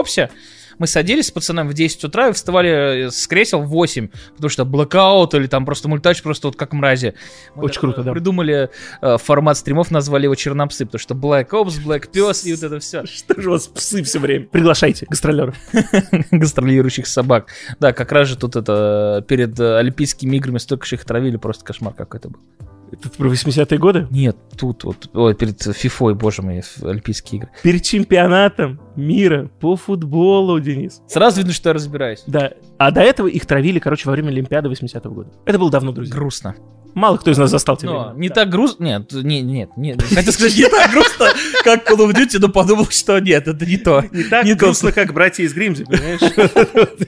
[0.78, 4.48] мы садились с пацанами в 10 утра и вставали э, с кресел в 8, потому
[4.48, 7.14] что блокаут или там просто мультач просто вот как мрази.
[7.54, 8.12] Мы Очень круто, да.
[8.12, 12.62] Придумали э, формат стримов, назвали его Чернопсы, потому что Black Ops, Black Пес и вот
[12.62, 13.04] это все.
[13.06, 14.46] Что же у вас псы все время?
[14.46, 15.56] Приглашайте гастролеров.
[16.30, 17.48] Гастролирующих собак.
[17.80, 21.64] Да, как раз же тут это перед э, Олимпийскими играми столько же их травили, просто
[21.64, 22.40] кошмар какой-то был.
[22.90, 24.08] Это про 80-е годы?
[24.10, 27.50] Нет, тут вот, ой, перед Фифой, боже мой, Олимпийские игры.
[27.62, 31.02] Перед чемпионатом мира по футболу, Денис.
[31.08, 32.24] Сразу видно, что я разбираюсь.
[32.26, 32.52] Да.
[32.78, 35.30] А до этого их травили, короче, во время Олимпиады 80-го года.
[35.44, 36.14] Это было давно, друзья.
[36.14, 36.56] Грустно.
[36.94, 37.90] Мало кто из нас застал тебя.
[37.90, 38.84] Но не так грустно.
[38.84, 40.02] Нет, не, нет, нет.
[40.02, 41.28] Хотел сказать, не так грустно,
[41.64, 44.04] как Call of Duty, но подумал, что нет, это не то.
[44.12, 46.20] Не так Не грустно, как братья из Гримзи, понимаешь?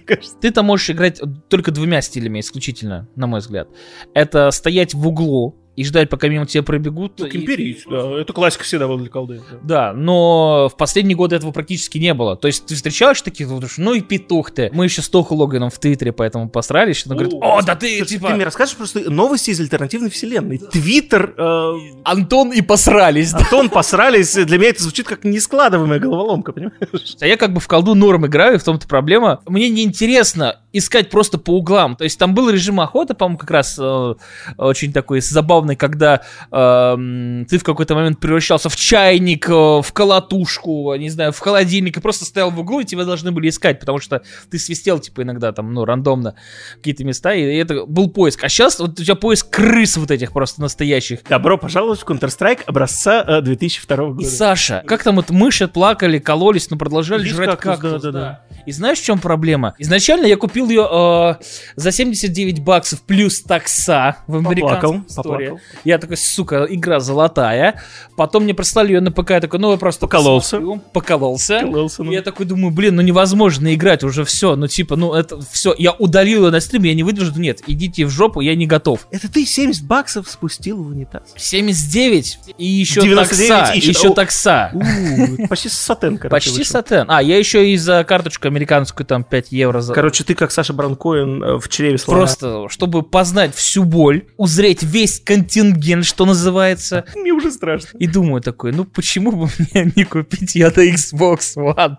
[0.04, 0.36] Кажется.
[0.40, 3.68] Ты-то можешь играть только двумя стилями исключительно, на мой взгляд.
[4.14, 7.12] Это стоять в углу и ждать, пока мимо тебя пробегут.
[7.18, 8.18] Ну, и- Кемперич, да.
[8.20, 9.42] Это классика всегда была для колды.
[9.62, 9.76] да.
[9.76, 12.36] Да, но в последние годы этого практически не было.
[12.36, 14.70] То есть ты встречаешь таких, вот, ну и петух ты.
[14.72, 17.98] Мы еще с Тоху Логаном в Твиттере поэтому посрались, что он говорит, о, да ты,
[17.98, 20.58] Слушай, типа, Ты мне расскажешь просто новости из альтернативной вселенной.
[20.58, 21.72] Твиттер, э,
[22.04, 23.34] Антон и посрались.
[23.34, 24.34] Антон посрались.
[24.34, 27.16] Для меня это звучит как нескладываемая головоломка, понимаешь?
[27.20, 29.40] А я как бы в колду норм играю, и в том-то проблема.
[29.46, 31.96] Мне неинтересно искать просто по углам.
[31.96, 34.14] То есть там был режим охоты, по-моему, как раз э,
[34.58, 35.20] очень такой
[35.66, 41.32] забавный, когда э, ты в какой-то момент превращался в чайник, э, в колотушку, не знаю,
[41.32, 44.58] в холодильник, и просто стоял в углу, и тебя должны были искать, потому что ты
[44.58, 46.34] свистел, типа, иногда там, ну, рандомно
[46.76, 48.44] какие-то места, и это был поиск.
[48.44, 51.20] А сейчас вот у тебя поиск крыс вот этих просто настоящих.
[51.28, 54.22] Добро пожаловать в Counter-Strike образца э, 2002 года.
[54.22, 58.02] И Саша, как там вот мыши плакали, кололись, но продолжали Есть жрать кактус, кактус.
[58.02, 58.42] да, да, да.
[58.66, 59.74] И знаешь, в чем проблема?
[59.78, 61.34] Изначально я купил ее э,
[61.76, 67.80] за 79 баксов плюс такса в Поплакал, американском Я такой, сука, игра золотая.
[68.16, 70.56] Потом мне прислали ее на ПК, я такой, ну я просто Покололся.
[70.56, 70.82] посмотрю.
[70.92, 71.60] Покололся.
[71.60, 72.10] Кололся, ну.
[72.12, 74.56] И Я такой думаю, блин, ну невозможно играть уже все.
[74.56, 75.74] Ну типа, ну это все.
[75.78, 77.32] Я удалил ее на стриме, я не выдержу.
[77.36, 79.06] Нет, идите в жопу, я не готов.
[79.10, 81.34] Это ты 70 баксов спустил в унитаз.
[81.36, 83.72] 79 и еще 99 такса.
[83.72, 84.14] и еще- еще О.
[84.14, 84.70] такса.
[84.74, 86.30] У, Почти сатен, короче.
[86.30, 86.72] Почти вышел.
[86.72, 87.04] сатен.
[87.08, 89.94] А, я еще и за карточку американскую там 5 евро за...
[89.94, 92.20] Короче, ты как Саша Бранкоин э, в чреве слона.
[92.20, 97.04] Просто, чтобы познать всю боль, узреть весь контингент, что называется.
[97.14, 97.96] Мне уже страшно.
[97.98, 101.96] И думаю такой, ну почему бы мне не купить ее на Xbox One?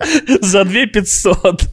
[0.40, 1.60] За 2 500.
[1.60, 1.68] Ты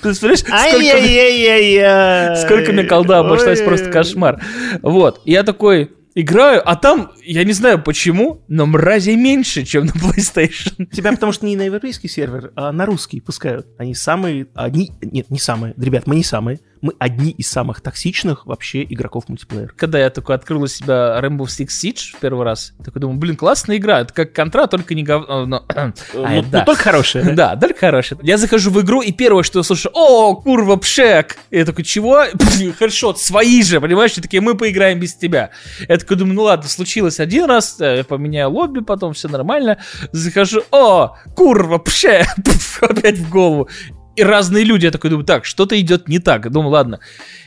[0.00, 4.40] представляешь, сколько, сколько мне колда обошлась, просто кошмар.
[4.82, 9.90] Вот, я такой играю, а там, я не знаю почему, но мразей меньше, чем на
[9.90, 10.86] PlayStation.
[10.92, 13.66] Тебя потому что не на европейский сервер, а на русский пускают.
[13.78, 18.44] Они самые, одни, нет, не самые, ребят, мы не самые, мы одни из самых токсичных
[18.46, 19.72] вообще игроков мультиплеер.
[19.76, 23.36] Когда я такой открыл у себя Rainbow Six Siege в первый раз, такой думаю, блин,
[23.36, 25.24] классная игра, это как контра, только не гов...
[25.28, 25.64] но-
[26.14, 26.64] Ну, Ай, ну, да.
[26.64, 27.24] только хорошие.
[27.24, 27.54] да?
[27.54, 28.18] Да, только хорошая.
[28.22, 31.36] Я захожу в игру, и первое, что я слышу, о, курва, пшек.
[31.50, 32.24] И я такой, чего?
[32.78, 34.16] Хедшот, свои же, понимаешь?
[34.18, 35.50] И такие, мы поиграем без тебя.
[35.88, 39.78] Я такой думаю, ну ладно, случилось один раз, э, я поменяю лобби, потом все нормально.
[40.12, 43.68] Захожу, о, курва, Пф, опять в голову.
[44.16, 46.50] И разные люди, я такой думаю, так, что-то идет не так.
[46.50, 47.00] Думаю, ладно,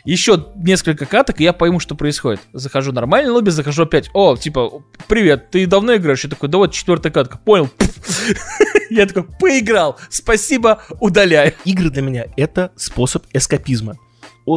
[0.03, 2.41] еще несколько каток, и я пойму, что происходит.
[2.51, 6.23] Захожу нормально лобби, захожу опять, о, типа, привет, ты давно играешь?
[6.25, 7.69] Я такой, да вот четвертая катка, понял.
[8.89, 11.53] Я такой, поиграл, спасибо, удаляю.
[11.65, 13.97] Игры для меня это способ эскапизма.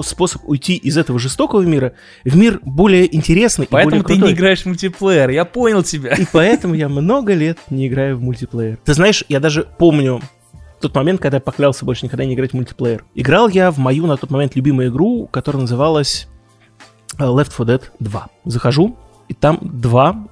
[0.04, 4.18] Способ уйти из этого жестокого мира в мир более интересный и Поэтому более ты не
[4.20, 4.34] крутой.
[4.34, 6.14] играешь в мультиплеер, я понял тебя.
[6.14, 8.78] И поэтому я много лет не играю в мультиплеер.
[8.84, 10.20] Ты знаешь, я даже помню
[10.80, 13.04] тот момент, когда я поклялся больше никогда не играть в мультиплеер.
[13.14, 16.28] Играл я в мою на тот момент любимую игру, которая называлась
[17.18, 18.28] э, Left 4 Dead 2.
[18.44, 18.96] Захожу,
[19.30, 20.26] и там два,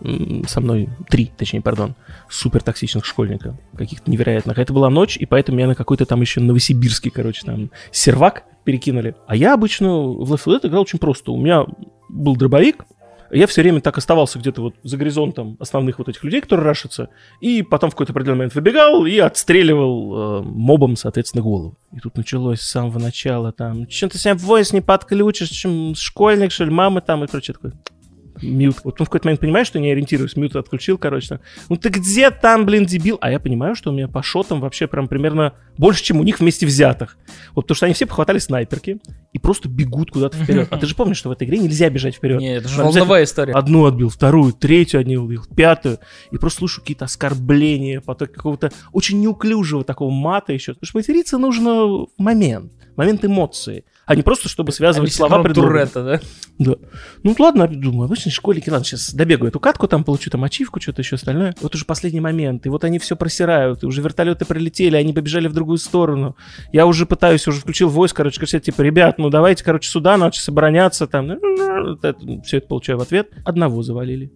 [0.49, 1.95] со мной три, точнее, пардон,
[2.29, 4.59] супер токсичных школьника, каких-то невероятных.
[4.59, 9.15] Это была ночь, и поэтому меня на какой-то там еще новосибирский, короче, там, сервак перекинули.
[9.27, 11.33] А я обычно в Left 4 Dead играл очень просто.
[11.33, 11.65] У меня
[12.11, 12.85] был дробовик,
[13.31, 17.09] я все время так оставался где-то вот за горизонтом основных вот этих людей, которые рашатся,
[17.41, 21.79] и потом в какой-то определенный момент выбегал и отстреливал э, мобом, соответственно, голову.
[21.95, 25.95] И тут началось с самого начала там, чем ты себя в voice не подключишь, чем
[25.95, 27.73] школьник, что ли, мама там, и прочее такое.
[28.43, 28.77] Мьют.
[28.85, 31.41] Вот он в какой-то момент понимает, что не ориентируюсь, мьют отключил, короче.
[31.69, 33.19] Ну ты где там, блин, дебил?
[33.21, 36.41] А я понимаю, что у меня по шотам вообще прям примерно больше, чем у них
[36.41, 37.17] вместе взятых.
[37.55, 39.01] Вот потому что они все похватали снайперки
[39.33, 40.69] и просто бегут куда-то вперед.
[40.71, 42.41] А ты же помнишь, что в этой игре нельзя бежать вперед.
[42.41, 43.53] Нет, это же волновая история.
[43.53, 45.99] Одну отбил, вторую, третью отбил, пятую.
[46.31, 50.75] И просто слышу какие-то оскорбления, поток какого-то очень неуклюжего такого мата еще.
[50.75, 56.03] Потому что материться нужно в момент, момент эмоции а не просто, чтобы связывать слова Туретта,
[56.03, 56.21] да?
[56.59, 56.77] Да.
[57.25, 61.03] Ну ладно, думаю, обычные школьники, ладно, сейчас добегу эту катку, там получу там ачивку, что-то
[61.03, 61.55] еще остальное.
[61.61, 65.49] Вот уже последний момент, и вот они все просирают, и уже вертолеты прилетели, они побежали
[65.49, 66.37] в другую сторону.
[66.73, 70.33] Я уже пытаюсь, уже включил войс, короче, кричать, типа, ребят, ну давайте, короче, сюда, надо
[70.33, 71.39] сейчас обороняться, там.
[72.45, 73.29] Все это получаю в ответ.
[73.45, 74.31] Одного завалили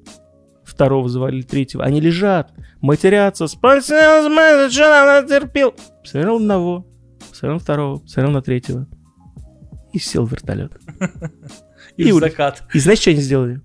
[0.65, 1.85] второго завалили, третьего.
[1.85, 3.49] Они лежат, матерятся.
[3.49, 5.75] Спасибо, что нам натерпел.
[6.03, 6.87] Посмотрел на одного,
[7.19, 8.87] посмотрел на второго, посмотрел на третьего
[9.93, 10.73] и сел в вертолет.
[11.97, 12.63] И, в закат.
[12.73, 13.61] И знаешь, что они сделали?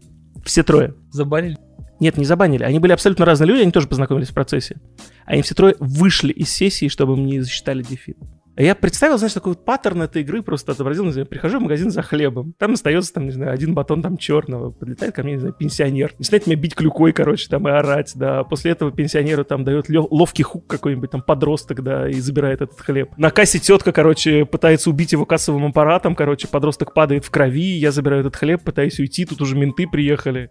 [0.47, 0.95] Все трое.
[1.11, 1.57] Забанили?
[1.99, 2.63] Нет, не забанили.
[2.63, 4.79] Они были абсолютно разные люди, они тоже познакомились в процессе.
[5.25, 8.17] Они все трое вышли из сессии, чтобы мне засчитали дефит.
[8.59, 11.91] Я представил, знаешь, такой вот паттерн этой игры просто отобразил, не знаю, прихожу в магазин
[11.91, 15.39] за хлебом, там остается, там, не знаю, один батон там черного, подлетает ко мне, не
[15.39, 19.63] знаю, пенсионер, начинает меня бить клюкой, короче, там, и орать, да, после этого пенсионеру там
[19.63, 23.11] дает ловкий хук какой-нибудь, там, подросток, да, и забирает этот хлеб.
[23.15, 27.91] На кассе тетка, короче, пытается убить его кассовым аппаратом, короче, подросток падает в крови, я
[27.91, 30.49] забираю этот хлеб, пытаюсь уйти, тут уже менты приехали.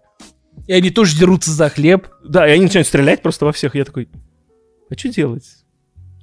[0.65, 2.07] И они тоже дерутся за хлеб.
[2.23, 4.07] Да, и они начинают стрелять просто во всех, я такой,
[4.89, 5.43] а что делать?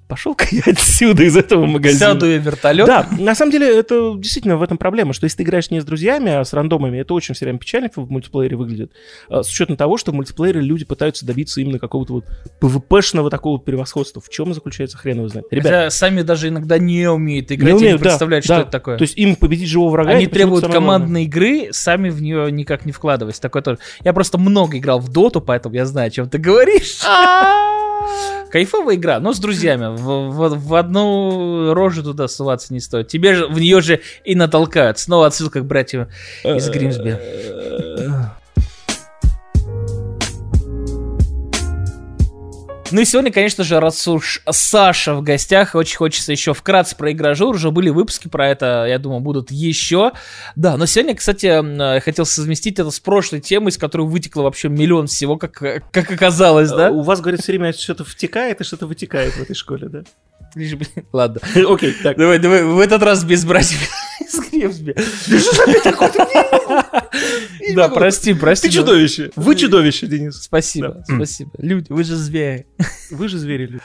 [0.08, 2.12] Пошел-ка я отсюда, из этого магазина.
[2.12, 2.86] Сяду я в вертолет.
[2.86, 5.84] Да, на самом деле это действительно в этом проблема, что если ты играешь не с
[5.84, 8.92] друзьями, а с рандомами, это очень все время печально в мультиплеере выглядит,
[9.28, 12.24] а, с учетом того, что в мультиплеере люди пытаются добиться именно какого-то вот
[12.60, 14.20] PvP-шного такого превосходства.
[14.20, 15.46] В чем заключается хрен его знает.
[15.50, 18.62] Ребята, Хотя сами даже иногда не умеют играть, не, умеют, не представляют, да, что да.
[18.62, 18.98] это такое.
[18.98, 20.10] То есть им победить живого врага...
[20.10, 23.38] Они требуют командной игры, сами в нее никак не вкладываясь.
[23.40, 23.78] Такое тоже.
[24.02, 27.00] Я просто много играл в доту, поэтому я знаю, о чем ты говоришь.
[28.50, 29.93] Кайфовая игра, но с друзьями.
[29.94, 33.08] В, в, в одну рожу туда ссылаться не стоит.
[33.08, 34.98] Тебе же в нее же и натолкают.
[34.98, 36.08] Снова отсылка к братьям
[36.42, 37.18] из Гримсби.
[42.90, 47.12] Ну и сегодня, конечно же, раз уж Саша в гостях, очень хочется еще вкратце про
[47.12, 47.54] игражур.
[47.54, 50.12] Уже были выпуски про это, я думаю, будут еще.
[50.54, 54.68] Да, но сегодня, кстати, я хотел совместить это с прошлой темой, из которой вытекло вообще
[54.68, 55.52] миллион всего, как,
[55.90, 56.90] как оказалось, да?
[56.90, 60.02] У вас, говорит, все время что-то втекает и что-то вытекает в этой школе, да?
[61.12, 61.40] Ладно.
[61.68, 62.16] Окей, так.
[62.16, 63.80] Давай, давай, в этот раз без братьев
[64.20, 64.94] из Гремсби.
[67.74, 68.68] Да, прости, прости.
[68.68, 69.30] Ты чудовище.
[69.36, 70.42] Вы чудовище, Денис.
[70.42, 71.50] Спасибо, спасибо.
[71.58, 72.66] Люди, вы же звери.
[73.10, 73.82] Вы же звери, люди.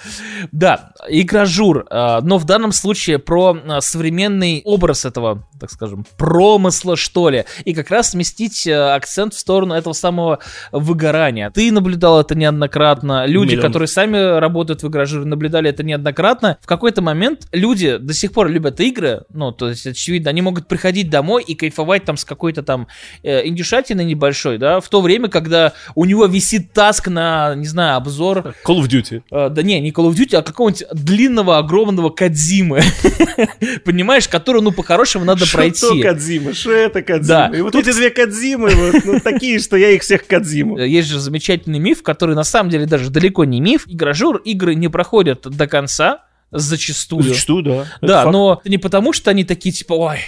[0.51, 6.05] Да, игра Жур, а, но в данном случае про а, современный образ этого, так скажем,
[6.17, 10.39] промысла, что ли, и как раз сместить а, акцент в сторону этого самого
[10.71, 11.51] выгорания.
[11.51, 16.57] Ты наблюдал это неоднократно, люди, которые сами работают в игражуре, наблюдали это неоднократно.
[16.61, 20.67] В какой-то момент люди до сих пор любят игры, ну, то есть, очевидно, они могут
[20.67, 22.87] приходить домой и кайфовать там с какой-то там
[23.23, 27.97] э, индюшатиной небольшой, да, в то время, когда у него висит таск на, не знаю,
[27.97, 28.55] обзор...
[28.65, 29.23] Call of Duty.
[29.31, 32.81] Э, да не, не Call of Duty, а какого-нибудь длинного, огромного Кадзимы.
[33.85, 35.85] Понимаешь, который, ну, по-хорошему надо пройти.
[35.85, 36.53] Что Кадзима?
[36.53, 37.55] Что это Кадзима?
[37.55, 40.77] И вот эти две Кадзимы, вот, ну, такие, что я их всех Кадзиму.
[40.79, 43.85] Есть же замечательный миф, который на самом деле даже далеко не миф.
[43.87, 47.23] Игражур, игры не проходят до конца, Зачастую.
[47.23, 47.85] Зачастую, да.
[48.01, 50.19] Да, но не потому, что они такие, типа, ой,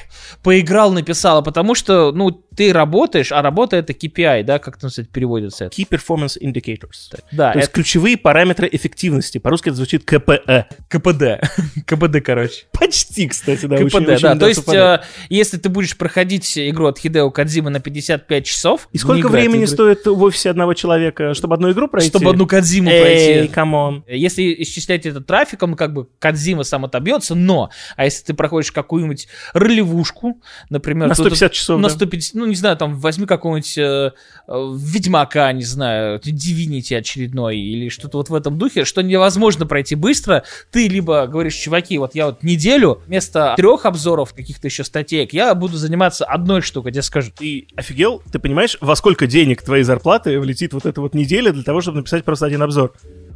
[0.43, 4.89] поиграл, написал, а потому что, ну, ты работаешь, а работа это KPI, да, как это,
[4.89, 5.65] кстати, переводится?
[5.65, 7.15] Key Performance Indicators.
[7.31, 7.47] Да.
[7.47, 7.59] То это...
[7.59, 9.39] есть ключевые параметры эффективности.
[9.39, 10.67] По-русски это звучит КПЭ.
[10.89, 11.41] КПД.
[11.87, 12.65] КПД, короче.
[12.71, 13.77] Почти, кстати, да.
[13.77, 14.13] КПД, очень, да.
[14.13, 18.89] Очень, то есть, э, если ты будешь проходить игру от Хидео Кадзимы на 55 часов...
[18.91, 22.09] И сколько времени стоит в офисе одного человека, чтобы одну игру пройти?
[22.09, 23.53] Чтобы одну Кадзиму Эй, пройти.
[23.53, 24.03] come on.
[24.07, 29.27] Если исчислять это трафиком, как бы Кадзима сам отобьется, но, а если ты проходишь какую-нибудь
[29.53, 31.07] ролевушку, например...
[31.07, 34.11] На 150 часов, На 150, ну, не знаю, там, возьми какого-нибудь э,
[34.47, 39.95] э, Ведьмака, не знаю, Divinity очередной, или что-то вот в этом духе, что невозможно пройти
[39.95, 45.27] быстро, ты либо говоришь, чуваки, вот я вот неделю вместо трех обзоров каких-то еще статей,
[45.31, 47.35] я буду заниматься одной штукой, тебе скажут.
[47.35, 48.21] Ты офигел?
[48.31, 51.97] Ты понимаешь, во сколько денег твоей зарплаты влетит вот эта вот неделя для того, чтобы
[51.97, 52.93] написать просто один обзор?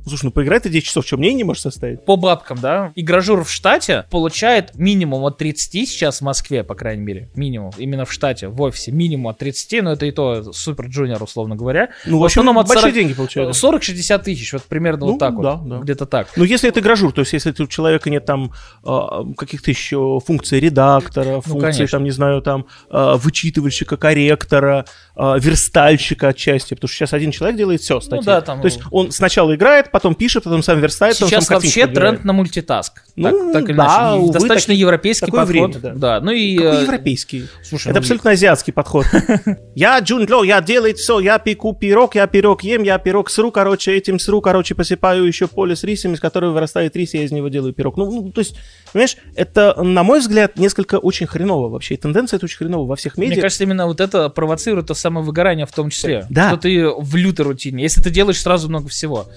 [0.08, 2.06] Слушай, ну поиграй ты 10 часов, что мнение не можешь составить?
[2.06, 7.04] По бабкам, да, игражур в штате получает минимум от 30 сейчас в Москве, по крайней
[7.04, 7.30] мере.
[7.36, 7.72] Минимум.
[7.78, 8.92] Именно в штате, в офисе.
[8.92, 11.90] Минимум от 30, но это и то супер джуниор, условно говоря.
[12.06, 13.56] Ну, В основном от большие 40 деньги получают.
[13.56, 15.70] 40-60 тысяч, вот примерно Ну, вот так да, вот.
[15.70, 15.78] да.
[15.80, 16.28] Где-то так.
[16.36, 18.52] Ну, если это гражур, то есть если у человека нет там
[18.84, 21.88] а, каких-то еще функций редактора, функций, Ну, конечно.
[21.88, 27.58] там, не знаю, там, а, вычитывальщика, корректора, а, верстальщика отчасти, потому что сейчас один человек
[27.58, 28.18] делает все статьи.
[28.20, 31.46] Ну да, там- То есть он сначала играет, потом пишет, потом сам верстает, потом Сейчас
[31.46, 32.16] сам вообще подбирает.
[32.16, 33.04] тренд на мультитаск.
[33.16, 34.20] Ну, так, так или да, иначе.
[34.20, 35.76] Увы, Достаточно таки- европейский такое подход.
[35.78, 36.20] время, да.
[36.20, 36.58] ну и...
[36.58, 37.46] Какой э, европейский?
[37.64, 39.06] Слушай, Это ну, абсолютно азиатский подход.
[39.76, 43.96] Я Джунло, я делаю все, я пеку пирог, я пирог ем, я пирог сру, короче,
[43.96, 47.48] этим сру, короче, посыпаю еще поле с рисом, из которого вырастает рис, я из него
[47.48, 47.96] делаю пирог.
[47.96, 48.58] Ну, ну, то есть,
[48.92, 51.94] понимаешь, это, на мой взгляд, несколько очень хреново вообще.
[51.94, 53.44] И тенденция это очень хреново во всех Мне медиа.
[53.44, 56.26] кажется, именно вот это провоцирует то самое выгорание в том числе.
[56.30, 56.50] Да.
[56.50, 57.84] Что ты в лютой рутине.
[57.84, 59.28] Если ты делаешь сразу много всего.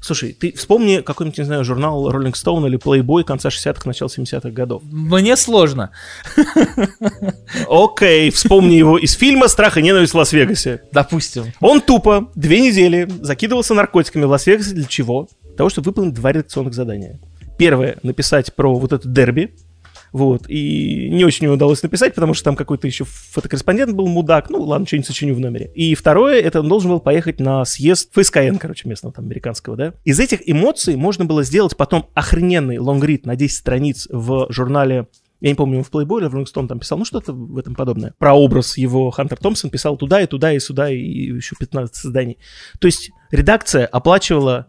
[0.00, 4.50] Слушай, ты вспомни какой-нибудь, не знаю, журнал Rolling Stone или Playboy конца 60-х, начала 70-х
[4.50, 4.82] годов.
[4.84, 5.90] Мне сложно.
[7.68, 10.82] Окей, вспомни его из фильма «Страх и ненависть в Лас-Вегасе».
[10.92, 11.52] Допустим.
[11.60, 15.28] Он тупо две недели закидывался наркотиками в Лас-Вегасе для чего?
[15.42, 17.18] Для того, чтобы выполнить два редакционных задания.
[17.58, 19.54] Первое— написать про вот это дерби.
[20.12, 20.48] Вот.
[20.48, 24.50] И не очень удалось написать, потому что там какой-то еще фотокорреспондент был мудак.
[24.50, 25.70] Ну, ладно, что-нибудь сочиню в номере.
[25.74, 29.94] И второе— это он должен был поехать на съезд ФСКН, короче, местного там американского, да.
[30.04, 35.06] Из этих эмоций можно было сделать потом охрененный лонгрид на 10 страниц в журнале
[35.40, 37.74] я не помню, в Playboy или в Rolling Stone там писал, ну что-то в этом
[37.74, 38.12] подобное.
[38.18, 42.38] Про образ его Хантер Томпсон писал туда и туда и сюда и еще 15 созданий.
[42.80, 44.66] То есть редакция оплачивала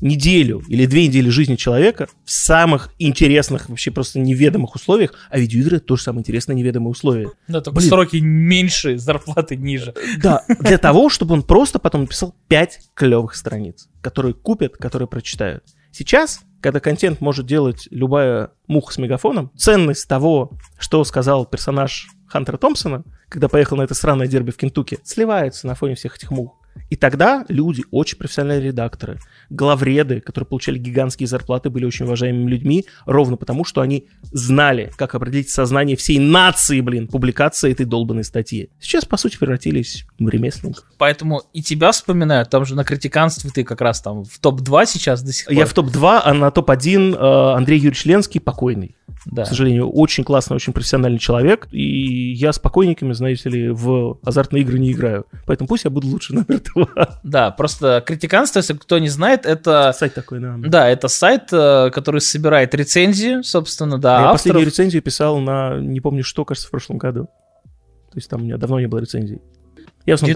[0.00, 5.80] неделю или две недели жизни человека в самых интересных, вообще просто неведомых условиях, а видеоигры
[5.80, 7.30] тоже самые интересные неведомые условия.
[7.48, 7.88] Да, только Блин.
[7.88, 9.94] сроки меньше, зарплаты ниже.
[10.22, 15.64] Да, для того, чтобы он просто потом написал 5 клевых страниц, которые купят, которые прочитают.
[15.92, 22.58] Сейчас, когда контент может делать любая муха с мегафоном, ценность того, что сказал персонаж Хантера
[22.58, 26.59] Томпсона, когда поехал на это сраное дерби в Кентукки, сливается на фоне всех этих мух.
[26.88, 29.18] И тогда люди, очень профессиональные редакторы,
[29.48, 35.14] главреды, которые получали гигантские зарплаты, были очень уважаемыми людьми, ровно потому, что они знали, как
[35.14, 38.70] определить сознание всей нации, блин, публикация этой долбанной статьи.
[38.80, 40.84] Сейчас, по сути, превратились в ремесленников.
[40.98, 45.22] Поэтому и тебя вспоминают, там же на критиканстве ты как раз там в топ-2 сейчас
[45.22, 45.56] до сих пор.
[45.56, 48.96] Я в топ-2, а на топ-1 э, Андрей Юрьевич Ленский покойный.
[49.26, 49.44] Да.
[49.44, 51.68] К сожалению, очень классный, очень профессиональный человек.
[51.72, 55.26] И я с покойниками, знаете ли, в азартные игры не играю.
[55.46, 57.18] Поэтому пусть я буду лучше номер два.
[57.22, 59.92] Да, просто критиканство, если кто не знает, это...
[59.96, 60.54] Сайт такой, да.
[60.58, 64.32] Да, это сайт, э, который собирает рецензии, собственно, да, А я авторов.
[64.40, 67.24] последнюю рецензию писал на, не помню что, кажется, в прошлом году.
[67.24, 69.40] То есть там у меня давно не было рецензий.
[70.06, 70.28] Я там-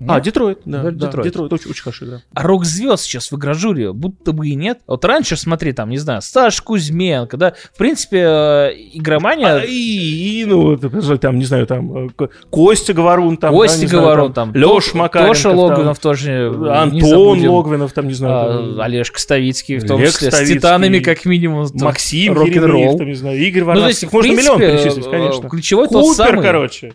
[0.00, 0.10] Детройт.
[0.10, 0.22] А, Нет?
[0.24, 0.82] Детройт, да.
[0.82, 1.26] Да, да, Детройт.
[1.26, 1.52] Детройт.
[1.52, 2.18] очень, очень хорошая игра.
[2.32, 4.78] А рок-звезд сейчас в игражуре будто бы и нет.
[4.86, 9.56] Вот раньше, смотри, там, не знаю, Саш Кузьменко, да, в принципе, э, игромания...
[9.56, 13.86] А, и, и, ну, там, не знаю, там, э, Ко- Костя Говорун, там, Костя да,
[13.88, 17.48] знаю, Говорон, там, Леша То- Макаренков, Тоша там, Логвинов тоже э, Антон.
[17.48, 20.98] Логвинов, там, не знаю, А, там, Олег Ставицкий, в том Олег числе, Ставицкий, с Титанами,
[21.00, 21.66] как минимум.
[21.68, 22.98] там, Максим рок-н-ролл.
[22.98, 23.88] Там, не знаю, Игорь Ну, то Варнавский.
[24.02, 25.48] есть, в Можно миллион принципе, перечислить, э, конечно.
[25.48, 26.42] Ключевой тот Купер, самый.
[26.42, 26.92] короче.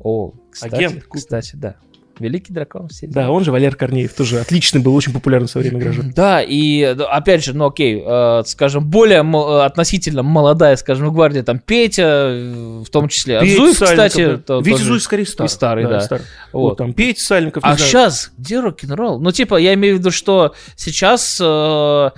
[0.00, 1.74] О, кстати, Агент кстати, да.
[2.20, 2.88] Великий дракон.
[2.88, 6.12] все Да, он же Валер Корнеев, тоже отличный был, очень популярный в свое время граждан.
[6.14, 11.58] Да, и опять же, ну окей, э, скажем, более э, относительно молодая, скажем, гвардия, там
[11.58, 13.40] Петя, э, в том числе.
[13.40, 14.60] Петя Зуев, Сальников, кстати, да.
[14.60, 14.82] Витя.
[14.82, 15.46] Зуев скорее старый.
[15.46, 16.00] и старый, да.
[16.00, 16.24] старый.
[16.52, 16.68] Вот.
[16.68, 17.90] Вот, там Петя Сальников, А знаю.
[17.90, 19.18] сейчас где рок-н-ролл?
[19.18, 22.10] Ну, типа, я имею в виду, что сейчас, э,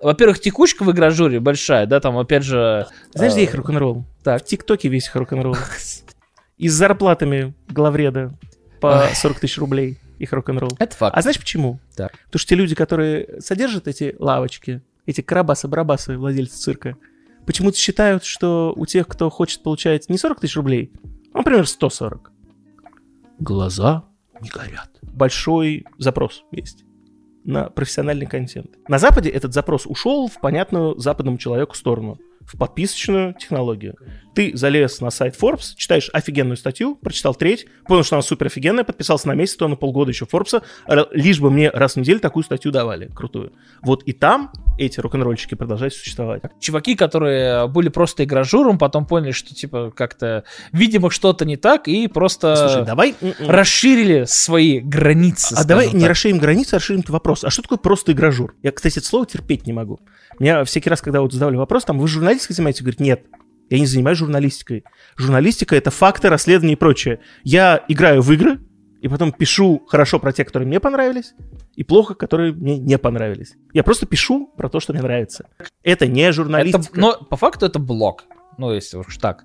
[0.00, 2.86] во-первых, текучка в игражуре большая, да, там, опять же...
[3.14, 4.04] Знаешь, где их рок-н-ролл?
[4.22, 4.42] Так.
[4.42, 5.56] В ТикТоке весь их рок-н-ролл.
[6.58, 8.32] И с зарплатами главреда
[8.80, 9.14] по Ой.
[9.14, 10.70] 40 тысяч рублей их рок-н-ролл.
[10.78, 11.16] Это факт.
[11.16, 11.78] А знаешь почему?
[11.94, 12.12] Так.
[12.26, 16.96] Потому что те люди, которые содержат эти лавочки, эти карабасы-барабасы, владельцы цирка,
[17.46, 20.92] почему-то считают, что у тех, кто хочет получать не 40 тысяч рублей,
[21.32, 22.32] а, например, 140.
[23.38, 24.04] Глаза
[24.40, 24.90] не горят.
[25.02, 26.84] Большой запрос есть
[27.44, 28.70] на профессиональный контент.
[28.88, 33.96] На Западе этот запрос ушел в понятную западному человеку сторону, в подписочную технологию.
[34.36, 38.84] Ты залез на сайт Forbes, читаешь офигенную статью, прочитал треть, понял, что она супер офигенная,
[38.84, 40.62] подписался на месяц, то на полгода еще Forbes,
[41.12, 43.54] лишь бы мне раз в неделю такую статью давали, крутую.
[43.80, 46.42] Вот и там эти рок-н-ролльщики продолжают существовать.
[46.60, 52.06] Чуваки, которые были просто игражуром, потом поняли, что, типа, как-то, видимо, что-то не так, и
[52.06, 53.14] просто Слушай, давай...
[53.38, 55.54] расширили свои границы.
[55.54, 56.10] А давай скажем не так.
[56.10, 57.42] расширим границы, а расширим вопрос.
[57.42, 58.54] А что такое просто игражур?
[58.62, 59.98] Я, кстати, это слово терпеть не могу.
[60.38, 62.82] Меня всякий раз, когда вот задавали вопрос, там, вы журналистикой занимаетесь?
[62.82, 63.24] Говорит, нет,
[63.70, 64.84] я не занимаюсь журналистикой.
[65.16, 67.20] Журналистика— это факты, расследования и прочее.
[67.42, 68.60] Я играю в игры,
[69.00, 71.34] и потом пишу хорошо про те, которые мне понравились,
[71.74, 73.54] и плохо, которые мне не понравились.
[73.72, 75.46] Я просто пишу про то, что мне нравится.
[75.82, 76.88] Это не журналистика.
[76.90, 78.24] Это, но по факту это блог.
[78.58, 79.44] Ну, если уж так.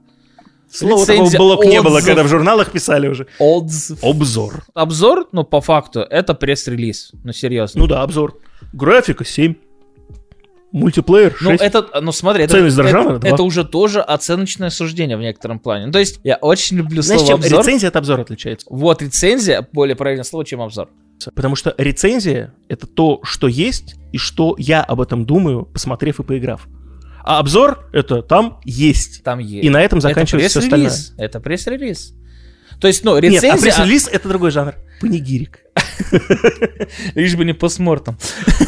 [0.71, 2.07] Слова такого Лицензия блог не было, отзыв.
[2.07, 3.27] когда в журналах писали уже.
[3.39, 4.01] Отзыв.
[4.03, 4.63] Обзор.
[4.73, 7.11] Обзор, ну, по факту, это пресс-релиз.
[7.23, 7.81] Ну, серьезно.
[7.81, 8.39] Ну да, обзор.
[8.71, 9.55] Графика 7.
[10.71, 11.41] Мультиплеер 6.
[11.41, 15.87] Ну, это, ну, смотри, это, Ценность это, это уже тоже оценочное суждение в некотором плане.
[15.87, 17.59] Ну, то есть, я очень люблю Знаешь, слово чем обзор.
[17.59, 18.67] рецензия от обзора отличается?
[18.69, 20.89] Вот, рецензия, более правильное слово, чем обзор.
[21.35, 26.23] Потому что рецензия— это то, что есть, и что я об этом думаю, посмотрев и
[26.23, 26.67] поиграв.
[27.23, 29.23] А обзор— это там есть.
[29.23, 29.63] Там есть.
[29.63, 30.89] И на этом это заканчивается все остальное.
[30.89, 31.13] пресс-релиз.
[31.17, 32.13] Это пресс-релиз.
[32.79, 33.53] То есть, ну, Нет, рецензия...
[33.53, 34.75] а пресс-релиз— это другой жанр.
[34.99, 35.59] Панигирик.
[37.15, 38.17] Лишь бы не постмортом.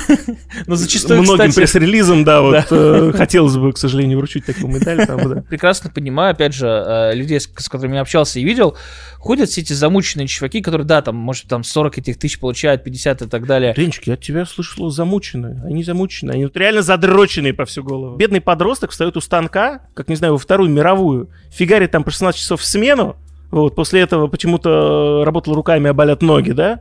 [0.68, 5.06] Но зачастую, Многим кстати, пресс-релизам, да, вот э, хотелось бы, к сожалению, вручить такую медаль.
[5.06, 5.42] там, да.
[5.42, 8.78] прекрасно понимаю, опять же, э, людей, с которыми я общался и видел,
[9.18, 13.24] ходят все эти замученные чуваки, которые, да, там, может, там 40 этих тысяч получают, 50
[13.24, 13.74] и так далее.
[13.76, 15.62] Денечки, я от тебя слышу слово замученные.
[15.66, 18.18] Они замученные, они вот реально задроченные по всю голову.
[18.18, 22.40] Бедный подросток встает у станка, как, не знаю, во Вторую мировую, фигарит там по 16
[22.40, 23.18] часов в смену,
[23.54, 26.80] вот, после этого почему-то э, работал руками, а болят ноги, да?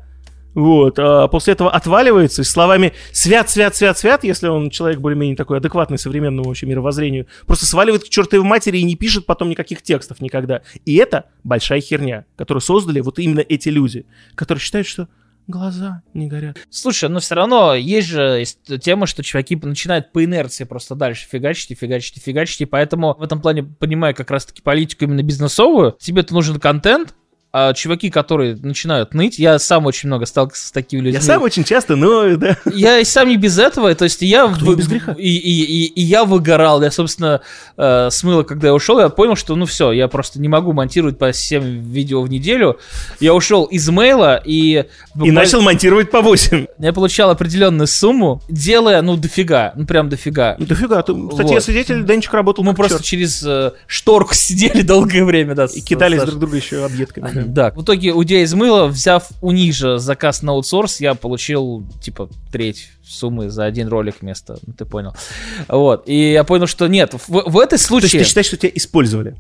[0.55, 5.37] Вот, а после этого отваливается и словами «свят, свят, свят, свят», если он человек более-менее
[5.37, 9.83] такой адекватный современному вообще мировоззрению, просто сваливает к чертовой матери и не пишет потом никаких
[9.83, 10.63] текстов никогда.
[10.85, 15.09] И это большая херня, которую создали вот именно эти люди, которые считают, что
[15.47, 16.57] глаза не горят.
[16.71, 18.45] Слушай, но все равно есть же
[18.81, 23.15] тема, что чуваки начинают по инерции просто дальше фигачить и фигачить и фигачить, и поэтому
[23.19, 25.97] в этом плане понимаю как раз-таки политику именно бизнесовую.
[25.99, 27.15] Тебе-то нужен контент,
[27.53, 31.15] а чуваки, которые начинают ныть, я сам очень много сталкивался с такими людьми.
[31.15, 32.57] Я сам очень часто, но да.
[32.73, 35.13] Я и сам не без этого, то есть я Кто не без греха?
[35.19, 37.43] И, и, и, и я выгорал, я собственно
[37.77, 41.19] э, смыло, когда я ушел, я понял, что ну все, я просто не могу монтировать
[41.19, 42.79] по 7 видео в неделю.
[43.21, 44.87] Я ушел из мейла и
[45.23, 46.67] И начал монтировать по 8.
[46.79, 50.57] я получал определенную сумму, делая ну дофига, ну прям дофига.
[50.59, 51.03] Ну дофига.
[51.03, 51.53] Ты- Кстати, Вот.
[51.55, 53.05] я свидетель, Денчик работал Мы просто черт.
[53.07, 55.65] через э, шторку сидели долгое время, да.
[55.67, 56.31] И с- кидались Сашей.
[56.31, 57.42] друг друга еще объедками.
[57.47, 57.71] Да.
[57.73, 61.85] В итоге у Идея из мыла, взяв у них же заказ на аутсорс, я получил,
[62.03, 65.15] типа, треть суммы за один ролик вместо, ну, ты понял.
[65.69, 66.05] Вот.
[66.07, 68.21] И я понял, что нет, в, в этой То есть случае...
[68.21, 69.37] ты считаешь, что тебя использовали?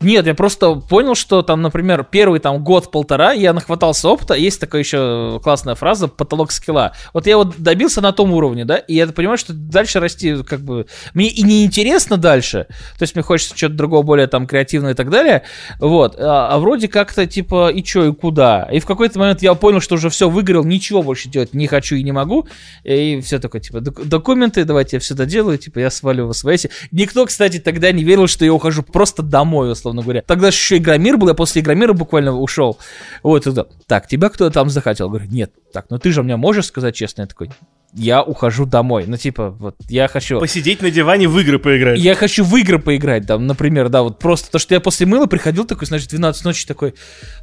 [0.00, 4.82] Нет, я просто понял, что там, например, первый там год-полтора я нахватался опыта, есть такая
[4.82, 6.92] еще классная фраза «потолок скилла».
[7.12, 10.60] Вот я вот добился на том уровне, да, и я понимаю, что дальше расти как
[10.60, 10.86] бы...
[11.14, 12.66] Мне и не интересно дальше,
[12.98, 15.42] то есть мне хочется что-то другого, более там креативного и так далее,
[15.78, 18.68] вот, а, а вроде как-то типа и чё, и куда.
[18.72, 21.94] И в какой-то момент я понял, что уже все выиграл, ничего больше делать не хочу
[21.94, 22.48] и не могу,
[22.84, 26.70] и все такое, типа, «Док- документы, давайте я все доделаю, типа, я сваливаю в свояси.
[26.90, 30.22] Никто, кстати, тогда не верил, что я ухожу просто домой, условно говоря.
[30.26, 32.78] Тогда еще Игромир был, я после Игромира буквально ушел.
[33.22, 35.08] Вот, тогда, так, тебя кто там захотел?
[35.08, 37.22] Говорю, нет, так, ну ты же мне можешь сказать честно?
[37.22, 37.50] Я такой,
[37.92, 39.04] я ухожу домой.
[39.06, 40.40] Ну, типа, вот, я хочу...
[40.40, 41.98] Посидеть на диване в игры поиграть.
[41.98, 45.26] Я хочу в игры поиграть, там, например, да, вот просто то, что я после мыла
[45.26, 46.94] приходил такой, знаешь, 12 ночи такой,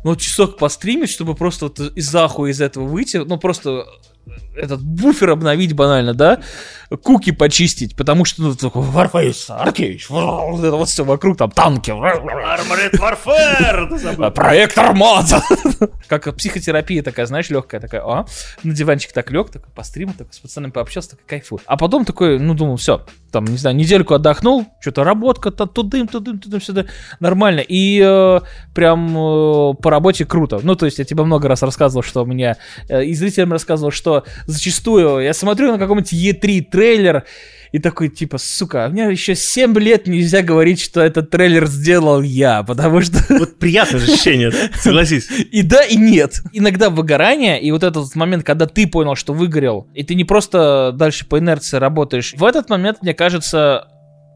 [0.04, 3.86] ну, вот часок постримить, чтобы просто вот из ахуя из этого выйти, ну, просто
[4.56, 6.39] этот буфер обновить банально, да,
[7.04, 11.91] куки почистить, потому что, ну, такой, Warface, Arcade, вот это вот все вокруг, там, танки,
[11.91, 14.26] Armored Warfare!
[14.26, 15.26] а, проектор мод.
[16.08, 18.26] Как психотерапия такая, знаешь, легкая такая, а,
[18.64, 21.62] на диванчик так лег, такой по стриму, такой с пацанами пообщался, такой кайфую.
[21.66, 26.08] А потом такой, ну, думал, все, там, не знаю, недельку отдохнул, что-то работка, то тудым,
[26.08, 26.86] тудым, тудым, сюда,
[27.20, 27.60] нормально.
[27.60, 28.39] И э,
[28.74, 30.60] прям э, по работе круто.
[30.64, 33.91] Ну, то есть я тебе много раз рассказывал, что у меня, э, и зрителям рассказывал,
[33.91, 37.24] что зачастую я смотрю на какой-нибудь E3 трейлер,
[37.72, 42.22] и такой, типа, сука, у меня еще 7 лет нельзя говорить, что этот трейлер сделал
[42.22, 43.20] я, потому что...
[43.40, 44.58] Вот приятное ощущение, да?
[44.80, 45.30] Согласись.
[45.52, 46.42] И да, и нет.
[46.52, 50.92] Иногда выгорание, и вот этот момент, когда ты понял, что выгорел, и ты не просто
[50.96, 53.88] дальше по инерции работаешь, в этот момент, мне кажется,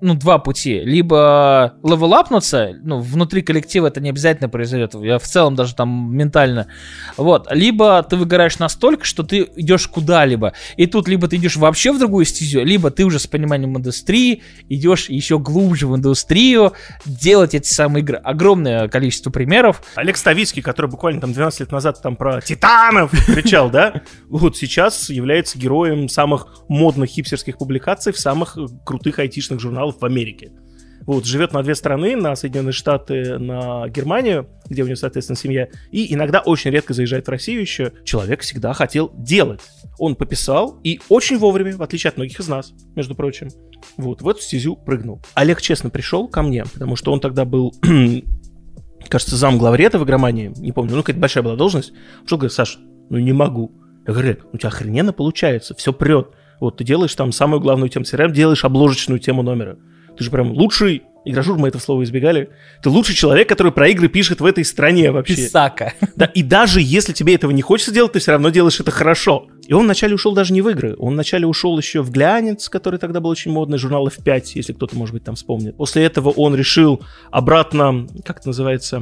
[0.04, 0.82] ну, два пути.
[0.82, 6.68] Либо левелапнуться, ну, внутри коллектива это не обязательно произойдет, я в целом даже там ментально.
[7.16, 7.47] Вот.
[7.49, 10.54] Либо ты выгораешь настолько, что ты идешь куда-либо.
[10.76, 14.43] И тут либо ты идешь вообще в другую стезю, либо ты уже с пониманием индустрии
[14.68, 16.74] идешь еще глубже в индустрию,
[17.06, 18.18] делать эти самые игры.
[18.18, 19.82] Огромное количество примеров.
[19.95, 24.01] Олег Ставицкий, который буквально там 12 лет назад там про титанов кричал, да?
[24.28, 30.51] Вот сейчас является героем самых модных хипстерских публикаций в самых крутых айтишных журналах в Америке.
[31.05, 35.67] Вот, живет на две страны, на Соединенные Штаты, на Германию, где у него, соответственно, семья,
[35.91, 37.91] и иногда очень редко заезжает в Россию еще.
[38.05, 39.59] Человек всегда хотел делать.
[39.99, 43.49] Он пописал, и очень вовремя, в отличие от многих из нас, между прочим,
[43.97, 45.21] вот, в эту стезю прыгнул.
[45.33, 47.73] Олег честно пришел ко мне, потому что он тогда был
[49.09, 51.93] кажется, зам главрета в игромании, не помню, ну, какая-то большая была должность,
[52.25, 52.79] что говорит, Саш,
[53.09, 53.71] ну не могу.
[54.07, 56.29] Я говорю, у тебя охрененно получается, все прет.
[56.60, 59.78] Вот ты делаешь там самую главную тему CRM, делаешь обложечную тему номера.
[60.18, 62.49] Ты же прям лучший Игражур, мы этого слова избегали.
[62.82, 65.36] Ты лучший человек, который про игры пишет в этой стране вообще.
[65.36, 65.93] Писака.
[66.16, 69.47] Да, и даже если тебе этого не хочется делать, ты все равно делаешь это хорошо.
[69.68, 70.95] И он вначале ушел даже не в игры.
[70.99, 74.97] Он вначале ушел еще в глянец, который тогда был очень модный, журнал F5, если кто-то,
[74.97, 75.78] может быть, там вспомнит.
[75.78, 77.01] После этого он решил
[77.32, 79.01] обратно, как это называется,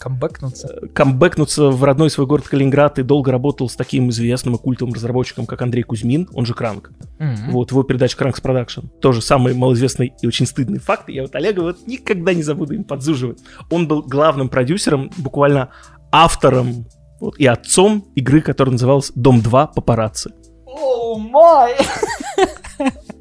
[0.00, 0.88] Камбэкнуться.
[0.94, 5.44] камбэкнуться в родной свой город Калининград и долго работал с таким известным и культовым разработчиком,
[5.44, 6.90] как Андрей Кузьмин, он же Кранк.
[7.18, 7.50] Мгм.
[7.50, 8.86] Вот, его передача KranX Productions.
[9.02, 11.10] Тоже самый малоизвестный и очень стыдный факт.
[11.10, 13.40] Я вот Олега вот никогда не забуду им подзуживать.
[13.70, 15.68] Он был главным продюсером, буквально
[16.10, 16.86] автором
[17.20, 19.66] вот, и отцом игры, которая называлась «Дом 2.
[19.68, 20.32] Папарацци».
[20.64, 21.74] Oh my!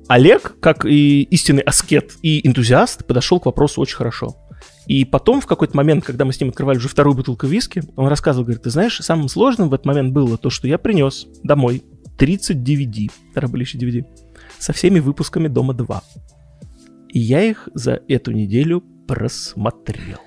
[0.08, 4.36] Олег, как и истинный аскет и энтузиаст, подошел к вопросу очень хорошо.
[4.90, 8.08] И потом, в какой-то момент, когда мы с ним открывали уже вторую бутылку виски, он
[8.08, 11.84] рассказывал, говорит, ты знаешь, самым сложным в этот момент было то, что я принес домой
[12.18, 14.04] 30 DVD, тогда были DVD,
[14.58, 16.02] со всеми выпусками «Дома 2».
[17.10, 20.18] И я их за эту неделю просмотрел.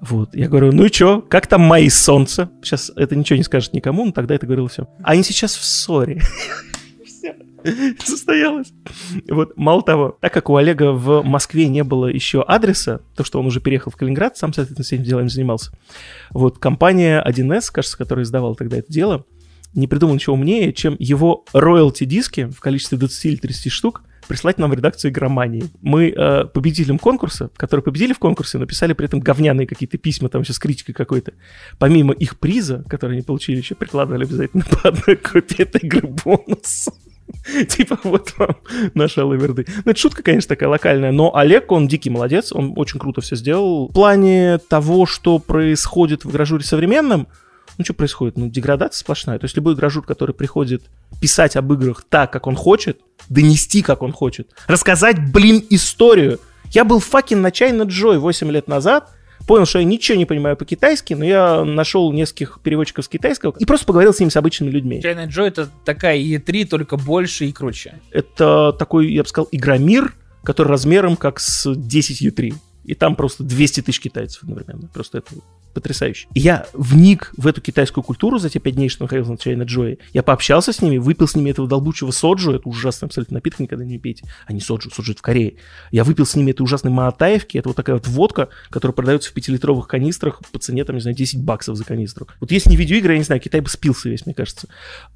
[0.00, 2.50] Вот, я говорю, ну и чё, как там мои солнце?
[2.60, 4.88] Сейчас это ничего не скажет никому, но тогда это говорило все.
[5.04, 6.20] Они сейчас в ссоре.
[8.04, 8.72] Состоялось.
[9.28, 13.38] Вот, мало того, так как у Олега в Москве не было еще адреса, то, что
[13.40, 15.72] он уже переехал в Калининград, сам, соответственно, этим делом занимался,
[16.30, 19.24] вот, компания 1С, кажется, которая издавала тогда это дело,
[19.74, 24.58] не придумал ничего умнее, чем его роялти диски в количестве 20 или 30 штук прислать
[24.58, 25.64] нам в редакцию игромании.
[25.80, 30.42] Мы э, победителям конкурса, которые победили в конкурсе, написали при этом говняные какие-то письма, там
[30.42, 31.32] еще с какой-то.
[31.78, 36.88] Помимо их приза, который они получили, еще прикладывали обязательно по одной копии этой игры бонус.
[37.68, 38.56] Типа, вот вам
[38.94, 39.66] наша Лаверды.
[39.84, 43.36] Ну, это шутка, конечно, такая локальная, но Олег, он дикий молодец, он очень круто все
[43.36, 43.88] сделал.
[43.88, 47.28] В плане того, что происходит в гражуре современном,
[47.78, 48.36] ну, что происходит?
[48.36, 49.38] Ну, деградация сплошная.
[49.38, 50.84] То есть любой гражур, который приходит
[51.20, 56.38] писать об играх так, как он хочет, донести, как он хочет, рассказать, блин, историю.
[56.70, 59.10] Я был факин на чайно Джой 8 лет назад,
[59.46, 63.64] понял, что я ничего не понимаю по-китайски, но я нашел нескольких переводчиков с китайского и
[63.64, 65.02] просто поговорил с ними, с обычными людьми.
[65.02, 68.00] Чайный Джо это такая E3, только больше и круче.
[68.10, 70.14] Это такой, я бы сказал, игромир,
[70.44, 72.54] который размером как с 10 U3.
[72.84, 74.88] И там просто 200 тысяч китайцев одновременно.
[74.92, 75.34] Просто это
[75.72, 76.28] потрясающе.
[76.34, 79.98] Я вник в эту китайскую культуру за те пять дней, что находился на чайной Джои.
[80.12, 83.84] Я пообщался с ними, выпил с ними этого долбучего соджу, это ужасный абсолютно напиток, никогда
[83.84, 84.24] не пейте.
[84.46, 85.54] А соджу, соджу в Корее.
[85.90, 89.34] Я выпил с ними этой ужасной маатаевки, это вот такая вот водка, которая продается в
[89.34, 92.26] пятилитровых канистрах по цене, там, не знаю, 10 баксов за канистру.
[92.40, 94.68] Вот если не видеоигры, я не знаю, Китай бы спился весь, мне кажется.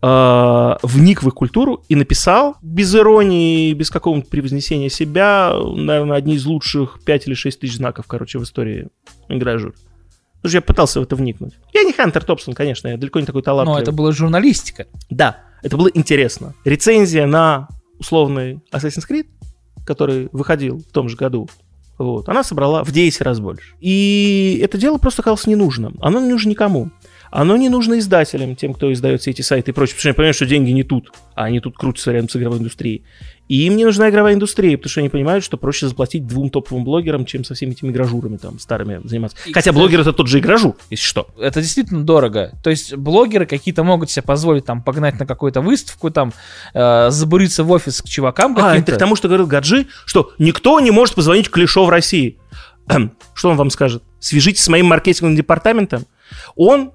[0.03, 6.35] А, вник в их культуру и написал без иронии, без какого-нибудь превознесения себя, наверное, одни
[6.35, 8.89] из лучших 5 или 6 тысяч знаков, короче, в истории
[9.29, 9.75] игражур.
[10.47, 11.55] Потому что я пытался в это вникнуть.
[11.73, 13.79] Я не Хантер Топсон, конечно, я далеко не такой талантливый.
[13.79, 14.87] Но это была журналистика.
[15.11, 16.55] Да, это было интересно.
[16.65, 17.67] Рецензия на
[17.99, 19.27] условный Assassin's Creed,
[19.85, 21.49] который выходил в том же году,
[21.99, 23.75] вот, она собрала в 10 раз больше.
[23.81, 25.97] И это дело просто оказалось ненужным.
[26.01, 26.91] Оно не нужно никому.
[27.37, 30.14] Оно не нужно издателям, тем, кто издает все эти сайты и прочее, потому что они
[30.14, 33.05] понимают, что деньги не тут, а они тут крутятся рядом с игровой индустрией.
[33.47, 36.82] И им не нужна игровая индустрия, потому что они понимают, что проще заплатить двум топовым
[36.84, 39.37] блогерам, чем со всеми этими игражурами там старыми заниматься.
[39.45, 41.28] И, Хотя кстати- блогер это тот же игражур, если что.
[41.39, 42.53] Это действительно дорого.
[42.64, 46.32] То есть блогеры какие-то могут себе позволить там погнать на какую-то выставку, там
[46.72, 50.80] э, забуриться в офис к чувакам А, это к тому, что говорил Гаджи, что никто
[50.80, 52.39] не может позвонить Клишо в России.
[53.34, 54.03] Что он вам скажет?
[54.20, 56.07] Свяжитесь с моим маркетинговым департаментом.
[56.57, 56.93] Он,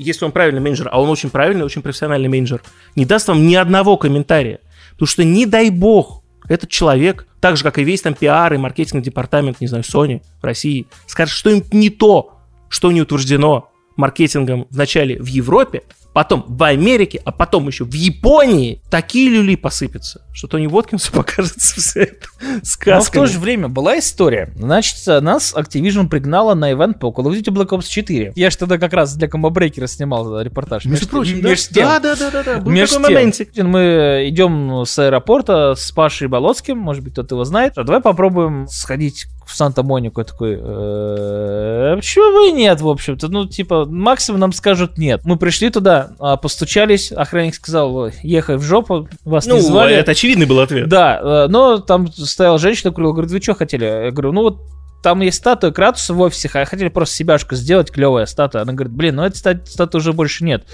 [0.00, 2.62] если он правильный менеджер, а он очень правильный, очень профессиональный менеджер,
[2.96, 4.60] не даст вам ни одного комментария.
[4.92, 8.56] Потому что, не дай бог, этот человек, так же, как и весь там пиар и
[8.56, 12.32] маркетинговый департамент, не знаю, Sony в России, скажет что-нибудь не то,
[12.68, 15.82] что не утверждено маркетингом вначале в Европе,
[16.12, 21.80] потом в Америке, а потом еще в Японии, такие люли посыпятся, что Тони Уоткинсу покажется
[21.80, 23.22] все это Но в сказками.
[23.26, 24.52] то же время была история.
[24.56, 28.32] Значит, нас Activision пригнала на ивент по Call of Duty Black Ops 4.
[28.34, 30.84] Я же тогда как раз для комбо-брейкера снимал репортаж.
[30.84, 31.48] Между Меж- прочим, да?
[31.50, 31.84] меж тем.
[31.86, 33.56] да, да, да, да, да, был Меж такой тем, моментик.
[33.58, 37.74] мы идем с аэропорта с Пашей Болоцким, может быть, кто-то его знает.
[37.76, 40.20] А давай попробуем сходить в Санта-Монику.
[40.20, 43.28] Я такой, «Э, почему бы и нет, в общем-то?
[43.28, 45.22] Ну, типа, максимум нам скажут нет.
[45.24, 49.94] Мы пришли туда, а, постучались, охранник сказал, «Ой, ехай в жопу, вас не Ну, звали.
[49.94, 50.88] это очевидный был ответ.
[50.88, 53.84] Да, э, но там стояла женщина, курила, говорит, вы что хотели?
[53.84, 54.58] Я говорю, ну вот
[55.02, 58.62] там есть статуя Кратуса в офисе, а хотели просто себяшку сделать, клевая статуя.
[58.62, 60.64] Она говорит, блин, ну этой стат- статуи уже больше нет.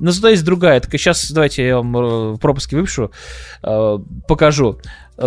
[0.00, 0.80] Но зато есть другая.
[0.80, 3.12] Так сейчас давайте я вам э, в пропуске выпишу,
[4.26, 4.78] покажу.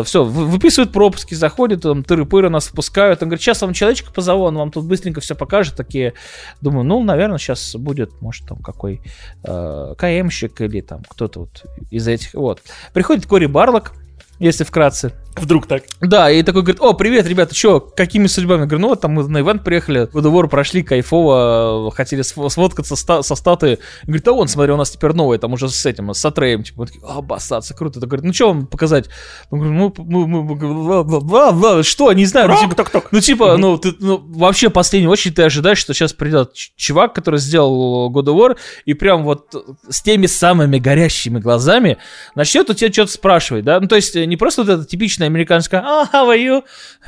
[0.04, 3.22] Все, выписывают пропуски, заходят, там тыры-пыры нас впускают.
[3.22, 5.76] Он говорит, сейчас вам человечка позову, он вам тут быстренько все покажет.
[5.76, 6.14] Такие,
[6.62, 9.02] думаю, ну, наверное, сейчас будет, может, там какой
[9.44, 12.34] э, КМщик или там кто-то вот из этих.
[12.34, 12.62] Вот.
[12.94, 13.94] Приходит Кори Барлок,
[14.40, 15.14] если вкратце.
[15.36, 15.84] Вдруг так.
[16.02, 18.62] Да, и такой говорит, о, привет, ребята, что, какими судьбами?
[18.62, 22.96] Я говорю, ну вот там мы на ивент приехали, в War прошли, кайфово, хотели сфоткаться
[22.96, 23.80] со статуей.
[24.04, 26.86] Говорит, а вон, смотри, у нас теперь новый, там уже с этим, с Атреем, типа,
[26.86, 28.00] такие, обоссаться, круто.
[28.00, 29.10] Так говорит, ну что вам показать?
[29.50, 34.18] Говорит, ну, мы, мы, мы, что, не знаю, ну, типа, ну, типа, ну, ты, ну,
[34.18, 38.94] вообще, последнюю очередь ты ожидаешь, что сейчас придет чувак, который сделал God of War, и
[38.94, 39.56] прям вот
[39.90, 41.98] с теми самыми горящими глазами
[42.36, 43.80] начнет у тебя что-то спрашивать, да?
[43.80, 46.64] Ну, то есть, не просто вот это типичное типичная американская «А, how are you?»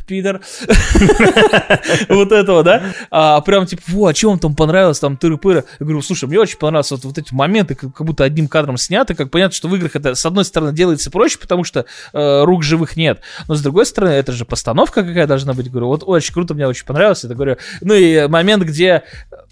[0.05, 0.41] пидор.
[2.09, 2.83] вот этого, да?
[3.09, 5.63] А прям типа, во, а что вам там понравилось, там тыры-пыры.
[5.79, 9.15] Я говорю, слушай, мне очень понравилось вот, эти моменты, как, как будто одним кадром сняты,
[9.15, 12.63] как понятно, что в играх это, с одной стороны, делается проще, потому что э, рук
[12.63, 15.69] живых нет, но с другой стороны, это же постановка какая должна быть.
[15.69, 17.23] Говорю, вот очень круто, мне очень понравилось.
[17.23, 19.03] Это говорю, ну и момент, где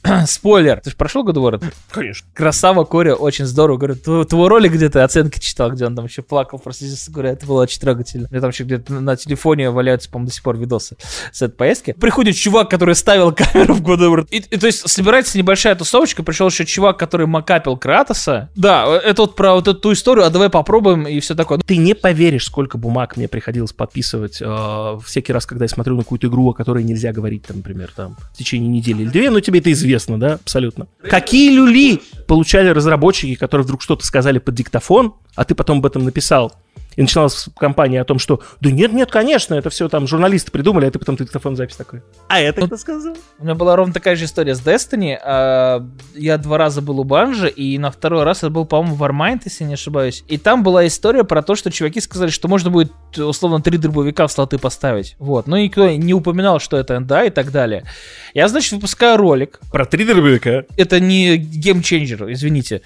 [0.27, 1.73] спойлер, ты же прошел God of War?
[1.91, 2.27] Конечно.
[2.33, 3.77] Красава Кори, очень здорово.
[3.77, 7.07] Говорю, твой, твой ролик где то оценки читал, где он там еще плакал, просто здесь,
[7.09, 8.27] говорю, это было очень трогательно.
[8.31, 10.97] Мне там еще где-то на телефоне валяются, по-моему, до сих пор видосы
[11.31, 11.93] с этой поездки.
[11.93, 14.27] Приходит чувак, который ставил камеру в God of War.
[14.31, 18.49] И, и, то есть собирается небольшая тусовочка, пришел еще чувак, который макапил Кратоса.
[18.55, 21.59] Да, это вот про вот эту ту историю, а давай попробуем и все такое.
[21.59, 26.03] Ты не поверишь, сколько бумаг мне приходилось подписывать э, всякий раз, когда я смотрю на
[26.03, 29.39] какую-то игру, о которой нельзя говорить, там, например, там, в течение недели или две, но
[29.39, 30.87] тебе это известно, да, абсолютно.
[31.01, 36.03] Какие люли получали разработчики, которые вдруг что-то сказали под диктофон, а ты потом об этом
[36.03, 36.53] написал?
[36.95, 40.85] И начиналась компания о том, что да нет, нет, конечно, это все там журналисты придумали,
[40.85, 42.01] а ты потом диктофон запись такой.
[42.27, 43.15] А это кто сказал?
[43.39, 45.17] У меня была ровно такая же история с Destiny.
[45.23, 49.41] А, я два раза был у Банжи, и на второй раз это был, по-моему, Warmind,
[49.45, 50.23] если не ошибаюсь.
[50.27, 54.27] И там была история про то, что чуваки сказали, что можно будет, условно, три дробовика
[54.27, 55.15] в слоты поставить.
[55.19, 55.47] Вот.
[55.47, 57.85] Но никто не упоминал, что это NDA и так далее.
[58.33, 59.59] Я, значит, выпускаю ролик.
[59.71, 60.65] Про три дробовика?
[60.75, 62.81] Это не геймченджер, извините.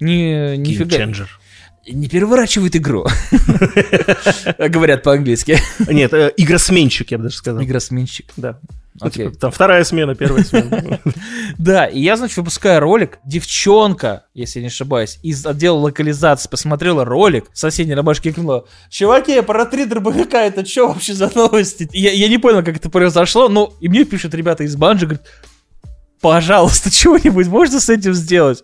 [0.00, 0.84] Не, нифига.
[0.84, 1.40] Геймченджер
[1.92, 3.06] не переворачивает игру.
[4.58, 5.58] Говорят по-английски.
[5.88, 7.62] Нет, э, игросменщик, я бы даже сказал.
[7.62, 8.26] Игросменщик.
[8.36, 8.58] Да.
[9.00, 11.00] Ну, типа, там вторая смена, первая смена.
[11.56, 13.18] Да, и я, значит, выпускаю ролик.
[13.24, 19.66] Девчонка, если не ошибаюсь, из отдела локализации посмотрела ролик, соседней на башке крикнула, чуваки, про
[19.66, 21.88] три дробовика, это что вообще за новости?
[21.92, 25.26] Я, я не понял, как это произошло, но и мне пишут ребята из Банжи, говорят,
[26.20, 28.62] пожалуйста, чего-нибудь можно с этим сделать?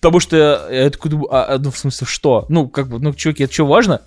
[0.00, 2.46] Потому что я, такой думаю, а, ну, в смысле, что?
[2.48, 4.02] Ну, как бы, ну, чуваки, это что, важно?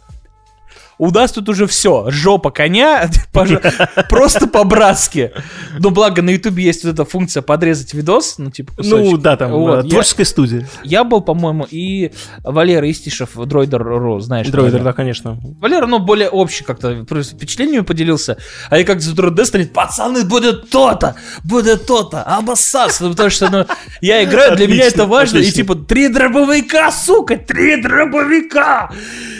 [0.97, 3.09] У нас тут уже все, жопа коня,
[4.09, 5.31] просто по-братски.
[5.79, 9.11] Но благо на ютубе есть вот эта функция подрезать видос, ну типа кусочек.
[9.11, 9.89] Ну да, там вот.
[9.89, 10.69] творческая я, студия.
[10.83, 12.11] Я был, по-моему, и
[12.43, 14.47] Валера Истишев, Дройдер.ру, знаешь.
[14.47, 15.39] Дройдер, да, конечно.
[15.59, 18.37] Валера, ну, более общий как-то впечатлениями поделился.
[18.69, 23.09] А я как за Дройдер пацаны, будет то-то, будет то-то, обоссаться.
[23.09, 23.65] Потому что, ну,
[24.01, 25.39] я играю, для меня это важно.
[25.39, 28.91] И типа, три дробовика, сука, три дробовика.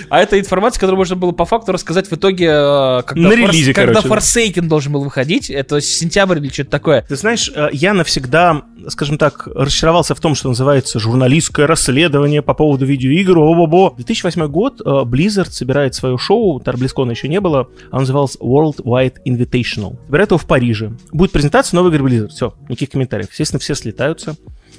[0.10, 3.74] А это информация, которую можно было по факту рассказать в итоге, э, когда, На релизе,
[3.74, 3.86] Форс...
[3.86, 5.50] когда Форсейкен должен был выходить.
[5.50, 7.02] Это сентябрь или что-то такое.
[7.08, 12.54] Ты знаешь, э, я навсегда, скажем так, расчаровался в том, что называется журналистское расследование по
[12.54, 13.38] поводу видеоигр.
[13.38, 13.94] О-бо-бо.
[13.96, 19.18] 2008 год, э, Blizzard собирает свое шоу, Тарблискона еще не было, оно называлось World Wide
[19.26, 19.98] Invitational.
[20.06, 20.94] Собирает его в Париже.
[21.12, 22.30] Будет презентация новой игры Blizzard.
[22.30, 23.30] Все, никаких комментариев.
[23.32, 24.36] Естественно, все слетаются.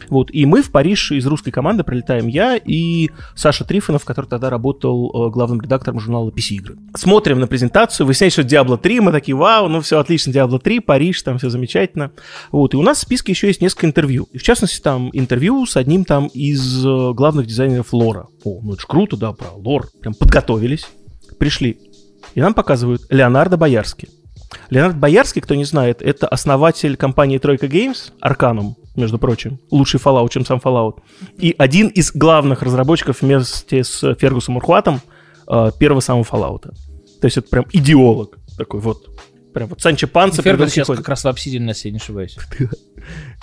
[0.08, 4.50] Вот, и мы в Париж из русской команды прилетаем я и Саша Трифонов, который тогда
[4.50, 6.76] работал э, главным редактором журнала PC игры.
[6.94, 10.80] Смотрим на презентацию, выясняется, что Diablo 3, мы такие, вау, ну все отлично, Diablo 3,
[10.80, 12.12] Париж, там все замечательно.
[12.52, 14.28] Вот, и у нас в списке еще есть несколько интервью.
[14.32, 18.26] И в частности, там интервью с одним там из э, главных дизайнеров лора.
[18.44, 19.88] О, ну это же круто, да, про лор.
[20.00, 20.86] Прям подготовились,
[21.38, 21.78] пришли.
[22.34, 24.08] И нам показывают Леонардо Боярский.
[24.70, 29.58] Леонард Боярский, кто не знает, это основатель компании Тройка Games, Arcanum, между прочим.
[29.70, 31.00] Лучший Fallout, чем сам Fallout.
[31.38, 35.00] И один из главных разработчиков вместе с Фергусом Урхуатом
[35.48, 36.62] э, первого самого Fallout.
[37.20, 39.08] То есть это прям идеолог такой вот.
[39.52, 40.42] Прям вот Санчо Панца.
[40.42, 41.00] Фергус сейчас ходит.
[41.00, 42.36] как раз в Obsidian, если не ошибаюсь.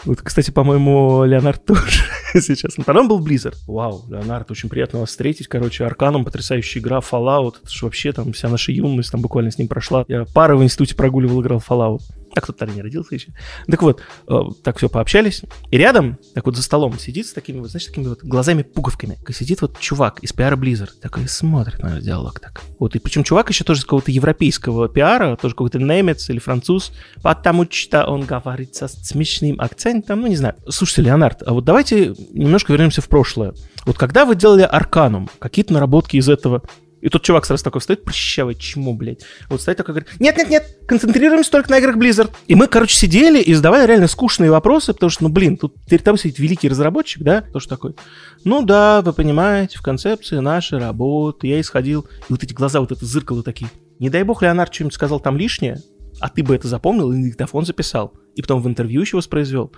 [0.06, 2.04] Вот, кстати, по-моему, Леонард тоже
[2.34, 2.78] сейчас.
[2.78, 3.56] Ну, потом был Blizzard.
[3.68, 5.48] Вау, Леонард, очень приятно вас встретить.
[5.48, 7.56] Короче, Арканом, потрясающая игра, Fallout.
[7.62, 10.06] Это же вообще там вся наша юность там буквально с ним прошла.
[10.08, 12.02] Я пары в институте прогуливал, играл в Fallout.
[12.36, 13.28] А кто-то тогда не родился еще.
[13.68, 15.44] Так вот, э, так все пообщались.
[15.70, 19.20] И рядом, так вот за столом сидит с такими вот, знаешь, такими вот глазами-пуговками.
[19.32, 20.92] Сидит вот чувак из пиара Blizzard.
[21.00, 22.64] Такой смотрит на диалог так.
[22.80, 26.92] Вот, и причем чувак еще тоже из какого-то европейского пиара, тоже какой-то немец или француз,
[27.22, 30.56] потому что он говорит со смешным акцентом, ну, не знаю.
[30.70, 33.54] Слушайте, Леонард, а вот давайте немножко вернемся в прошлое.
[33.86, 36.64] Вот когда вы делали Арканум, какие-то наработки из этого
[37.04, 39.26] и тут чувак сразу такой встает, прыщавый, чему, блядь?
[39.50, 42.32] Вот стоит такой, говорит, нет-нет-нет, концентрируемся только на играх Blizzard.
[42.48, 46.02] И мы, короче, сидели и задавали реально скучные вопросы, потому что, ну, блин, тут перед
[46.06, 47.42] тобой сидит великий разработчик, да?
[47.42, 47.96] Тоже такой,
[48.46, 52.08] ну да, вы понимаете, в концепции нашей работы я исходил.
[52.30, 53.70] И вот эти глаза, вот это зыркало такие.
[54.00, 55.82] Не дай бог Леонард что-нибудь сказал там лишнее,
[56.22, 58.14] а ты бы это запомнил и диктофон записал.
[58.36, 59.72] И потом в интервью еще воспроизвел.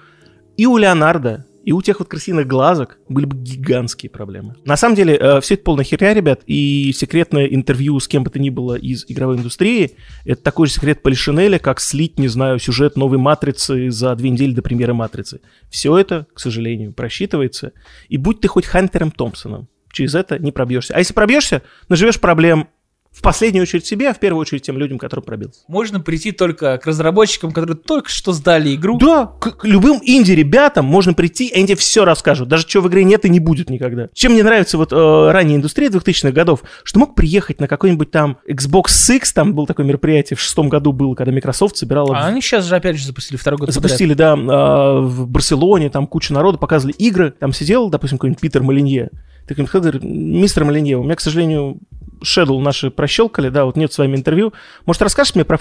[0.58, 4.56] И у Леонарда и у тех вот крысиных глазок были бы гигантские проблемы.
[4.66, 8.30] На самом деле, э, все это полная херня, ребят, и секретное интервью с кем бы
[8.30, 12.60] то ни было из игровой индустрии, это такой же секрет Полишинеля, как слить, не знаю,
[12.60, 15.42] сюжет новой «Матрицы» за две недели до премьеры «Матрицы».
[15.72, 17.72] Все это, к сожалению, просчитывается.
[18.10, 20.94] И будь ты хоть Хантером Томпсоном, через это не пробьешься.
[20.94, 22.68] А если пробьешься, наживешь проблем
[23.16, 25.62] в последнюю очередь себе, а в первую очередь тем людям, которые пробился.
[25.70, 28.98] Можно прийти только к разработчикам, которые только что сдали игру.
[28.98, 32.50] Да, к, к любым инди-ребятам можно прийти, и они все расскажут.
[32.50, 34.10] Даже чего в игре нет и не будет никогда.
[34.14, 38.38] Чем мне нравится вот э, ранняя индустрия 2000-х годов, что мог приехать на какой-нибудь там
[38.50, 42.18] Xbox Six, там был такое мероприятие в шестом году было, когда Microsoft собирала...
[42.18, 44.46] А они сейчас же опять же запустили второй год Запустили, подряд.
[44.46, 49.10] да, э, в Барселоне, там куча народу, показывали игры, там сидел, допустим, какой-нибудь Питер Малинье,
[49.48, 51.80] так им сказал, мистер Малинье, у меня, к сожалению,
[52.26, 54.54] Shadow наши прощелкали, да, вот нет с вами интервью.
[54.86, 55.58] Может, расскажешь мне про?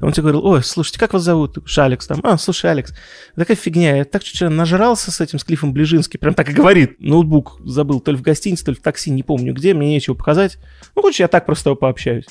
[0.00, 1.58] И он тебе говорил, ой, слушайте, как вас зовут?
[1.76, 2.20] Алекс там.
[2.22, 2.94] А, слушай, Алекс,
[3.36, 6.96] такая фигня, я так чуть-чуть нажрался с этим, с Клиффом Ближински, прям так и говорит.
[7.00, 10.14] Ноутбук забыл то ли в гостинице, то ли в такси, не помню где, мне нечего
[10.14, 10.56] показать.
[10.96, 12.24] Ну, лучше я так просто пообщаюсь.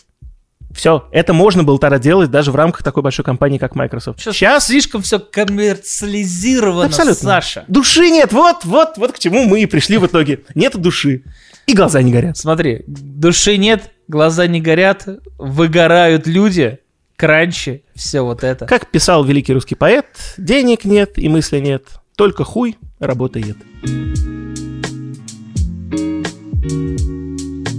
[0.71, 4.19] Все, это можно было тогда делать даже в рамках такой большой компании, как Microsoft.
[4.19, 7.15] Сейчас, Сейчас слишком все коммерциализировано, Абсолютно.
[7.15, 7.65] Саша.
[7.67, 10.41] Души нет, вот, вот, вот к чему мы и пришли в итоге.
[10.53, 11.23] Нет души.
[11.69, 12.35] И глаза не горят.
[12.35, 15.07] Смотри, души нет, глаза не горят,
[15.37, 16.79] выгорают люди,
[17.15, 18.65] кранчи, все вот это.
[18.65, 20.07] Как писал великий русский поэт,
[20.39, 21.83] денег нет и мысли нет,
[22.15, 23.57] только хуй работает.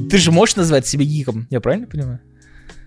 [0.08, 2.20] Ты же можешь назвать себя гиком, я правильно понимаю?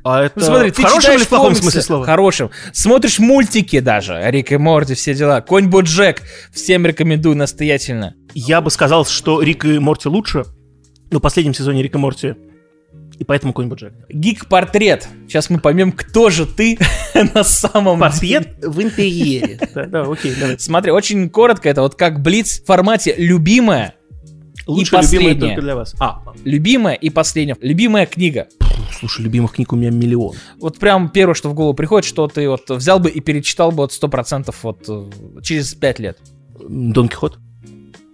[0.06, 2.06] А это ну, смотри, в ты хорошем или в плохом комиксы, смысле слова?
[2.06, 2.50] Хорошем.
[2.72, 5.42] Смотришь мультики даже, Рик и Морти, все дела.
[5.42, 6.22] Конь Боджек,
[6.54, 8.14] всем рекомендую настоятельно.
[8.34, 10.46] Я бы сказал, что Рик и Морти лучше,
[11.20, 12.36] в последнем сезоне Рик и Морти
[13.20, 13.94] и поэтому Конь Боджек.
[14.10, 15.08] Гик-портрет.
[15.28, 16.78] Сейчас мы поймем, кто же ты
[17.34, 18.10] на самом деле.
[18.10, 19.60] Портрет в интерьере.
[19.74, 20.60] Да, окей, давай.
[20.60, 23.96] Смотри, очень коротко, это вот как Блиц в формате любимая
[24.66, 25.36] Лучше и последняя.
[25.36, 25.96] только для вас.
[26.00, 27.58] А, любимая и последняя.
[27.62, 28.48] Любимая книга.
[29.00, 30.36] Слушай, любимых книг у меня миллион.
[30.60, 33.78] Вот прям первое, что в голову приходит, что ты вот взял бы и перечитал бы
[33.78, 36.18] вот 100% вот э, через 5 лет.
[36.68, 37.38] Дон Кихот.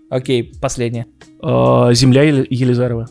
[0.10, 1.06] Окей, последняя.
[1.42, 3.08] А, Земля Елизарова.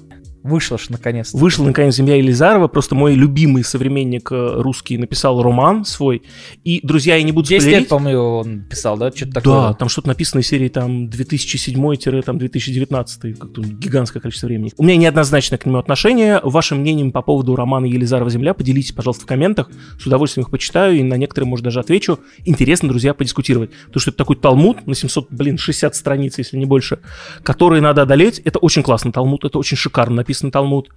[0.49, 1.35] Вышла ж наконец.
[1.35, 2.69] Вышла наконец «Земля Елизарова».
[2.69, 6.23] Просто мой любимый современник э, русский написал роман свой.
[6.65, 7.83] И, друзья, я не буду 10 спойлерить.
[7.83, 9.13] лет, по-моему, он писал, да?
[9.13, 9.53] Что-то такое.
[9.53, 13.35] Да, там что-то написано из серии там 2007-2019.
[13.35, 14.73] Как-то гигантское количество времени.
[14.79, 16.41] У меня неоднозначное к нему отношение.
[16.43, 19.69] Вашим мнением по поводу романа Елизарова «Земля» поделитесь, пожалуйста, в комментах.
[20.01, 22.21] С удовольствием их почитаю и на некоторые, может, даже отвечу.
[22.45, 23.71] Интересно, друзья, подискутировать.
[23.87, 27.01] Потому что это такой талмуд на 700, блин, 60 страниц, если не больше,
[27.43, 28.41] которые надо одолеть.
[28.45, 30.91] Это очень классно талмуд, это очень шикарно написано написан Талмуд,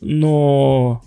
[0.00, 1.02] но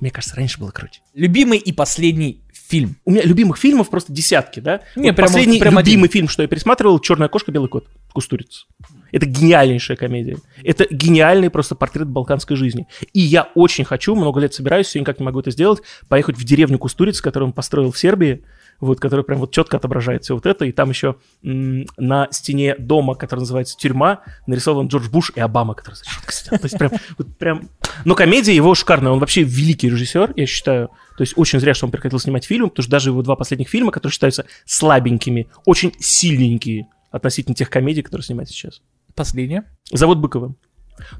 [0.00, 1.00] мне кажется, раньше было круче.
[1.14, 2.96] Любимый и последний фильм.
[3.04, 4.80] У меня любимых фильмов просто десятки, да?
[4.96, 6.12] Не, вот прямо, последний прямо любимый один.
[6.12, 8.66] фильм, что я пересматривал, «Черная кошка, белый кот», Кустурица.
[9.12, 10.38] Это гениальнейшая комедия.
[10.64, 12.86] Это гениальный просто портрет балканской жизни.
[13.12, 16.44] И я очень хочу, много лет собираюсь, все никак не могу это сделать, поехать в
[16.44, 18.42] деревню Кустуриц, которую он построил в Сербии,
[18.80, 20.64] вот, который прям вот четко отображает все вот это.
[20.64, 25.74] И там еще м- на стене дома, который называется «Тюрьма», нарисован Джордж Буш и Обама,
[25.74, 26.60] который за решеткой сидят.
[26.60, 27.68] То есть прям, вот прям...
[28.04, 30.88] Но комедия его шикарная, он вообще великий режиссер, я считаю.
[31.16, 33.68] То есть очень зря, что он прекратил снимать фильм, потому что даже его два последних
[33.68, 38.82] фильма, которые считаются слабенькими, очень сильненькие относительно тех комедий, которые снимает сейчас.
[39.14, 39.64] Последнее.
[39.90, 40.54] Завод Быкова.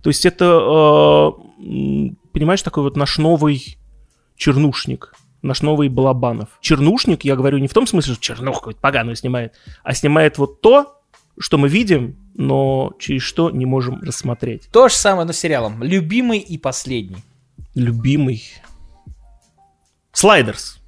[0.03, 3.79] То есть это, э, понимаешь, такой вот наш новый
[4.37, 5.15] чернушник–
[5.47, 6.49] наш новый Балабанов.
[6.61, 10.61] Чернушник, я говорю не в том смысле, что чернух какой-то поганую снимает, а снимает вот
[10.61, 11.01] то,
[11.39, 14.69] что мы видим, но через что не можем рассмотреть.
[14.73, 15.83] То же самое, но с сериалом.
[15.83, 17.23] Любимый и последний.
[17.75, 18.43] Любимый.
[20.13, 20.81] Слайдерс.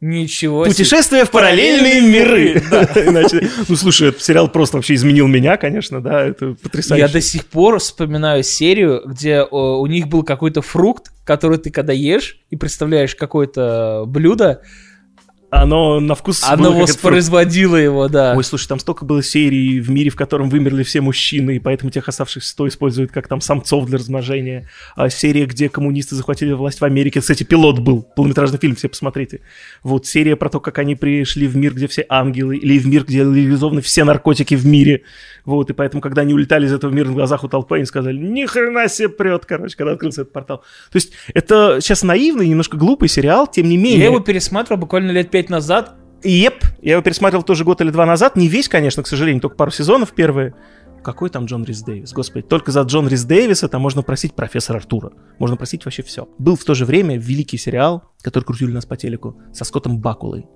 [0.00, 2.62] Ничего Путешествие в параллельные миры.
[3.68, 7.06] ну, слушай, этот сериал просто вообще изменил меня, конечно, да, это потрясающе.
[7.06, 11.92] Я до сих пор вспоминаю серию, где у них был какой-то фрукт, который ты когда
[11.92, 14.62] ешь и представляешь какое-то блюдо,
[15.50, 18.34] оно на вкус Оно воспроизводило его, да.
[18.36, 21.90] Ой, слушай, там столько было серий в мире, в котором вымерли все мужчины, и поэтому
[21.90, 24.68] тех оставшихся 100 используют как там самцов для размножения.
[24.94, 27.20] А серия, где коммунисты захватили власть в Америке.
[27.20, 29.40] Кстати, пилот был, полнометражный фильм, все посмотрите.
[29.82, 33.04] Вот серия про то, как они пришли в мир, где все ангелы, или в мир,
[33.04, 35.02] где легализованы все наркотики в мире.
[35.44, 38.16] Вот, и поэтому, когда они улетали из этого мира на глазах у толпы, они сказали,
[38.16, 40.58] ни хрена себе прет, короче, когда открылся этот портал.
[40.92, 43.98] То есть это сейчас наивный, немножко глупый сериал, тем не менее.
[43.98, 45.94] Я его пересматривал буквально лет пять назад.
[46.22, 48.36] Еп, я его пересматривал тоже год или два назад.
[48.36, 50.54] Не весь, конечно, к сожалению, только пару сезонов первые.
[51.02, 52.12] Какой там Джон Рис Дэвис?
[52.12, 55.12] Господи, только за Джон Рис Дэвиса там можно просить профессора Артура.
[55.38, 56.28] Можно просить вообще все.
[56.36, 60.46] Был в то же время великий сериал, который крутили нас по телеку, со Скоттом Бакулой.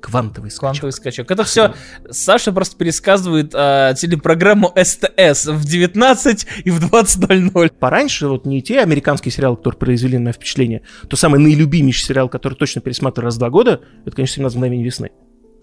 [0.00, 0.80] Квантовый скачок.
[0.80, 1.30] Квантовый скачок.
[1.30, 1.74] Это все
[2.10, 7.72] Саша просто пересказывает а, телепрограмму СТС в 19 и в 20.00.
[7.78, 12.54] Пораньше вот не те американские сериалы, которые произвели на впечатление, то самый наилюбимейший сериал, который
[12.54, 15.10] точно пересматриваю раз в два года, это, конечно, 17 мгновений весны.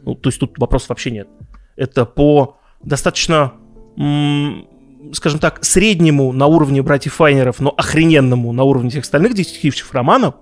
[0.03, 1.27] Ну, то есть тут вопросов вообще нет.
[1.75, 3.53] Это по достаточно,
[3.97, 4.67] м,
[5.13, 10.35] скажем так, среднему на уровне братьев Файнеров, но охрененному на уровне всех остальных детективных романов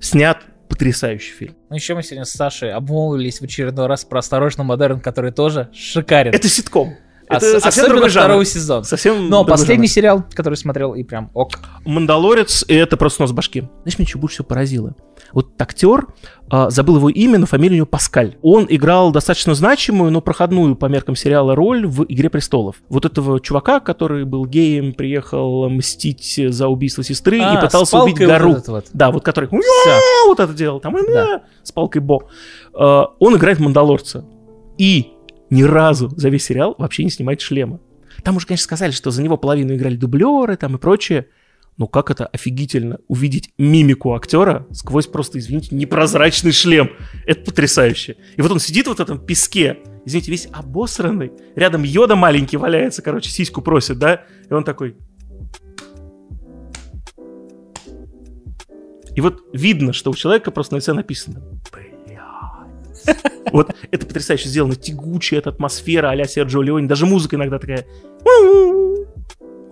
[0.00, 0.38] снят
[0.68, 1.54] потрясающий фильм.
[1.70, 5.68] Ну еще мы сегодня с Сашей обмолвились в очередной раз про «Осторожно, модерн», который тоже
[5.72, 6.32] шикарен.
[6.32, 6.96] Это ситком.
[7.28, 8.24] Ос- Это совсем особенно другой жанр.
[8.26, 8.84] второй сезон.
[8.84, 9.94] Совсем Но другой последний жанр.
[9.94, 11.58] сериал, который смотрел, и прям ок.
[11.84, 13.68] Мандалорец, и это просто нос башки.
[13.82, 14.94] Знаешь, меня что больше всего поразило?
[15.32, 16.06] Вот актер,
[16.50, 18.36] а, забыл его имя, но фамилия у него Паскаль.
[18.42, 22.76] Он играл достаточно значимую, но проходную по меркам сериала роль в «Игре престолов».
[22.88, 28.20] Вот этого чувака, который был геем, приехал мстить за убийство сестры А, и пытался убить
[28.20, 28.52] вот гору.
[28.52, 28.86] этот вот.
[28.92, 29.48] Да, вот который
[30.28, 31.42] вот это делал, там Да.
[31.64, 32.28] с палкой Бо.
[32.72, 34.24] А, Он играет Мандалорца.
[34.78, 35.08] И
[35.50, 37.80] ни разу за весь сериал вообще не снимает шлема.
[38.22, 41.28] Там уже, конечно, сказали, что за него половину играли дублеры там и прочее.
[41.76, 46.90] Но как это офигительно увидеть мимику актера сквозь просто, извините, непрозрачный шлем.
[47.26, 48.16] Это потрясающе.
[48.36, 51.32] И вот он сидит вот в этом песке, извините, весь обосранный.
[51.54, 54.24] Рядом йода маленький валяется, короче, сиську просит, да?
[54.48, 54.96] И он такой...
[59.14, 61.42] И вот видно, что у человека просто на лице написано
[61.72, 61.95] «Блядь».
[63.52, 64.74] Вот это потрясающе сделано.
[64.74, 66.86] Тягучая эта атмосфера а-ля Серджио Леони.
[66.86, 67.86] Даже музыка иногда такая...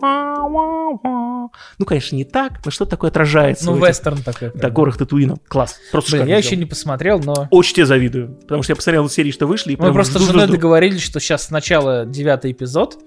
[0.00, 3.66] Ну, конечно, не так, но что такое отражается.
[3.66, 4.52] Ну, этих- вестерн такой.
[4.54, 5.36] Да, горах Татуина.
[5.48, 5.76] Класс.
[5.90, 7.48] Просто Блин, я еще не посмотрел, но...
[7.50, 10.46] Очень тебе завидую, потому что я посмотрел серии, что вышли, и Мы просто с женой
[10.46, 12.98] договорились, что сейчас сначала девятый эпизод,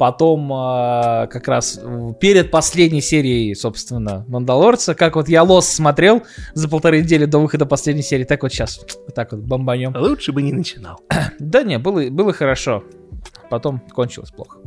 [0.00, 1.78] потом а, как раз
[2.20, 6.22] перед последней серией, собственно, Мандалорца, как вот я Лос смотрел
[6.54, 9.94] за полторы недели до выхода последней серии, так вот сейчас, вот так вот бомбанем.
[9.94, 11.02] Лучше бы не начинал.
[11.38, 12.82] Да не, было, было хорошо,
[13.50, 14.60] потом кончилось плохо.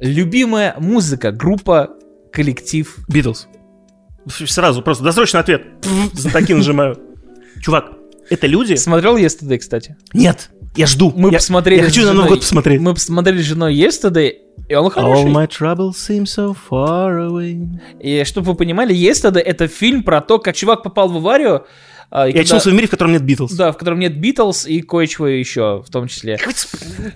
[0.00, 1.90] Любимая музыка, группа,
[2.32, 2.96] коллектив.
[3.08, 3.48] Битлз.
[4.28, 5.64] Сразу, просто досрочный ответ.
[6.12, 6.96] За таки нажимаю.
[7.60, 7.90] Чувак,
[8.30, 8.74] это люди?
[8.74, 9.96] Смотрел Yesterday, кстати?
[10.12, 11.12] Нет, я жду.
[11.14, 12.80] Мы я, посмотрели Я хочу на Новый год посмотреть.
[12.80, 14.32] Мы посмотрели с женой Yesterday,
[14.68, 15.30] и он All хороший.
[15.30, 17.66] my troubles seem so far away.
[18.00, 21.66] И чтобы вы понимали, Yesterday это фильм про то, как чувак попал в аварию.
[22.10, 23.52] А, и Я когда- очнулся в мире, в котором нет Битлз.
[23.52, 26.38] Да, в котором нет Битлз и кое-чего еще в том числе.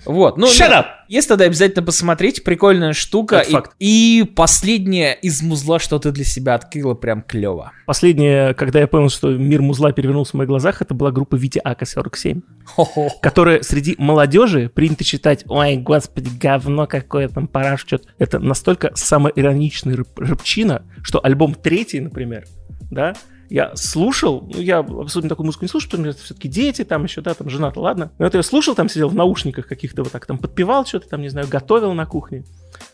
[0.05, 0.37] Вот.
[0.37, 0.85] Ну, Shut нет, up!
[1.09, 3.39] Есть тогда обязательно посмотреть, прикольная штука.
[3.41, 3.73] И, факт.
[3.79, 7.73] и последнее из музла, что ты для себя открыла, прям клево.
[7.87, 11.61] Последнее, когда я понял, что мир музла перевернулся в моих глазах, это была группа Вити
[11.65, 13.11] Ака 47, Хо-хо.
[13.23, 18.09] которая среди молодежи принято считать, ой, господи, говно какое там, параш, что-то.
[18.19, 22.45] Это настолько самоироничный рэп- рэпчина, что альбом третий, например,
[22.91, 23.15] да,
[23.51, 27.21] я слушал, ну, я особенно такую музыку не слушаю, потому что все-таки дети, там еще,
[27.21, 28.13] да, там жена ладно.
[28.19, 31.23] Но это я слушал, там сидел в наушниках каких-то вот так, там подпевал что-то, там,
[31.23, 32.45] не знаю, готовил на кухне.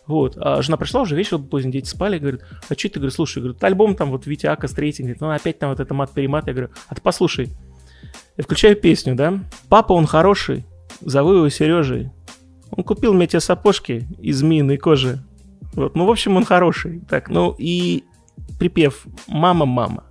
[0.07, 0.37] Вот.
[0.37, 3.57] А жена пришла уже вечер, поздно, дети спали, говорит, а что ты, говорю, слушай, говорю,
[3.61, 6.53] альбом там вот Витя Ака с третий, говорит, ну опять там вот это мат-перемат, я
[6.53, 7.51] говорю, а ты послушай.
[8.37, 10.67] Я включаю песню, да, папа, он хороший,
[11.01, 12.11] зову его Сережей.
[12.71, 15.19] Он купил мне те сапожки из змеиной кожи.
[15.75, 17.01] Вот, ну, в общем, он хороший.
[17.09, 18.05] Так, ну и
[18.59, 20.05] припев «Мама, мама».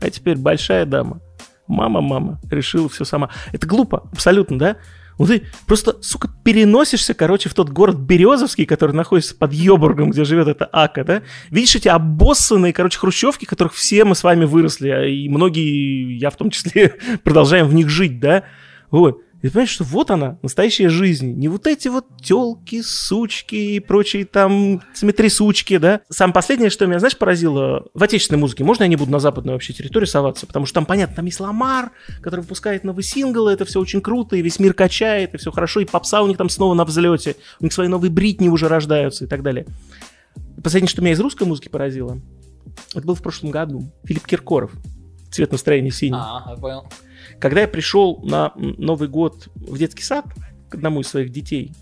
[0.00, 1.20] А теперь большая дама.
[1.66, 3.30] Мама, мама, решила все сама.
[3.52, 4.76] Это глупо, абсолютно, да?
[5.20, 10.24] Вот ты просто, сука, переносишься, короче, в тот город Березовский, который находится под Йобургом, где
[10.24, 11.22] живет эта Ака, да?
[11.50, 16.30] Видишь эти обоссанные, короче, хрущевки, которых все мы с вами выросли, а и многие, я
[16.30, 18.44] в том числе, продолжаем в них жить, да?
[18.90, 19.20] Вот.
[19.40, 21.32] И ты понимаешь, что вот она, настоящая жизнь.
[21.34, 24.82] Не вот эти вот телки, сучки и прочие там
[25.30, 26.02] сумочки, да.
[26.10, 29.54] Самое последнее, что меня, знаешь, поразило, в отечественной музыке, можно я не буду на западную
[29.54, 30.46] вообще территорию соваться?
[30.46, 34.36] Потому что там, понятно, там есть Ламар, который выпускает новые синглы, это все очень круто,
[34.36, 37.36] и весь мир качает, и все хорошо, и попса у них там снова на взлете,
[37.60, 39.66] у них свои новые бритни уже рождаются и так далее.
[40.62, 42.20] Последнее, что меня из русской музыки поразило,
[42.94, 43.90] это было в прошлом году.
[44.04, 44.72] Филипп Киркоров.
[45.30, 46.18] цвет настроения синий.
[46.18, 46.86] А, понял.
[47.40, 50.26] Когда я пришел на Новый год в детский сад
[50.68, 51.72] к одному из своих детей,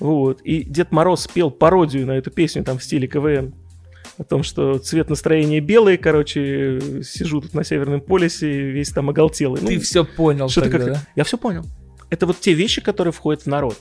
[0.00, 3.54] вот, и Дед Мороз спел пародию на эту песню там в стиле КВН,
[4.16, 9.60] о том, что цвет настроения белый, короче, сижу тут на Северном полюсе, весь там оголтелый.
[9.60, 11.02] Ты Ну, все понял что-то тогда, как да?
[11.14, 11.64] Я все понял.
[12.10, 13.78] Это вот те вещи, которые входят в народ.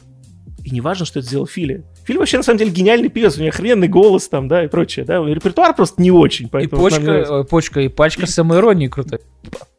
[0.64, 1.86] И не важно, что это сделал Фили.
[2.08, 3.36] Фили вообще, на самом деле, гениальный певец.
[3.36, 5.22] У него охрененный голос там, да, и прочее, да.
[5.26, 6.82] Репертуар просто не очень, И поэтому...
[6.82, 9.20] не почка, ой, почка и пачка самоиронии крутой.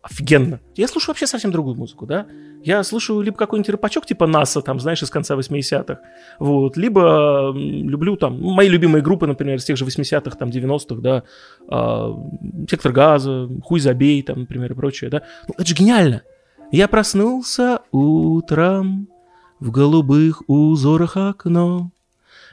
[0.02, 0.60] Офигенно.
[0.76, 2.26] Я слушаю вообще совсем другую музыку, да.
[2.62, 6.00] Я слушаю либо какой-нибудь рэпачок типа НАСА, там, знаешь, из конца 80-х,
[6.38, 11.00] вот, либо люблю там, ну, мои любимые группы, например, с тех же 80-х, там, 90-х,
[11.00, 11.22] да,
[11.68, 12.14] а,
[12.68, 15.22] Сектор Газа, Хуй Забей, там, например, и прочее, да.
[15.46, 16.22] Ну, это же гениально.
[16.72, 19.08] Я проснулся утром
[19.60, 21.90] в голубых узорах окно.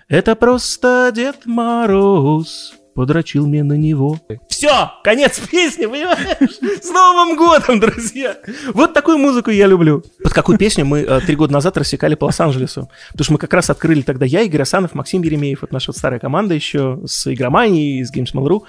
[0.08, 4.20] Это просто Дед Мороз подрочил мне на него.
[4.48, 6.82] Все, конец песни, понимаешь?
[6.82, 8.38] С Новым годом, друзья!
[8.74, 10.04] Вот такую музыку я люблю.
[10.24, 12.90] Под какую песню мы э, три года назад рассекали по Лос-Анджелесу?
[13.12, 16.20] Потому что мы как раз открыли тогда я, Игорь Асанов, Максим Еремеев, вот наша старая
[16.20, 18.62] команда еще с Игроманией, с Games Mail.ru,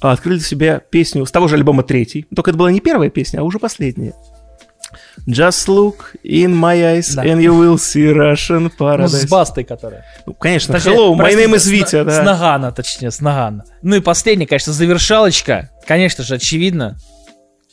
[0.00, 2.26] а, открыли для себя песню с того же альбома третий.
[2.34, 4.12] Только это была не первая песня, а уже последняя.
[5.26, 7.24] Just look in my eyes Да.
[7.24, 9.08] and you will see Russian Ну, paradise.
[9.08, 10.04] с бастой, которая.
[10.26, 12.22] Ну, конечно, Точнее, hello, my простите, name is с- Витя, С да.
[12.22, 13.64] Нагана, точнее, с Нагана.
[13.82, 15.70] Ну и последняя, конечно, завершалочка.
[15.86, 16.96] Конечно же, очевидно.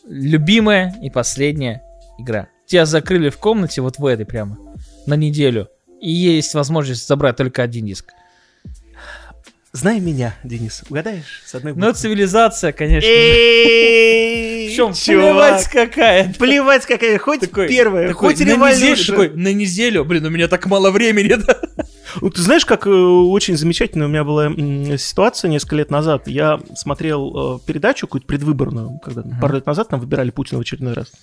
[0.07, 1.81] Любимая и последняя
[2.19, 2.47] игра.
[2.67, 4.57] Тебя закрыли в комнате вот в этой прямо
[5.05, 5.67] на неделю.
[6.01, 8.11] И есть возможность забрать только один диск.
[9.73, 13.07] Знай меня, Денис, угадаешь с одной Ну, это цивилизация, конечно.
[13.07, 16.33] Эй, В чем плевать какая.
[16.33, 19.05] Плевать какая, хоть первая, хоть на неделю, Revolution.
[19.07, 21.57] такой, на неделю, блин, у меня так мало времени, да?
[22.19, 24.49] Ну, ты знаешь, как э, очень замечательно у меня была
[24.97, 26.27] ситуация несколько лет назад.
[26.27, 30.93] Я смотрел э, передачу какую-то предвыборную, когда пару лет назад там выбирали Путина в очередной
[30.93, 31.13] раз.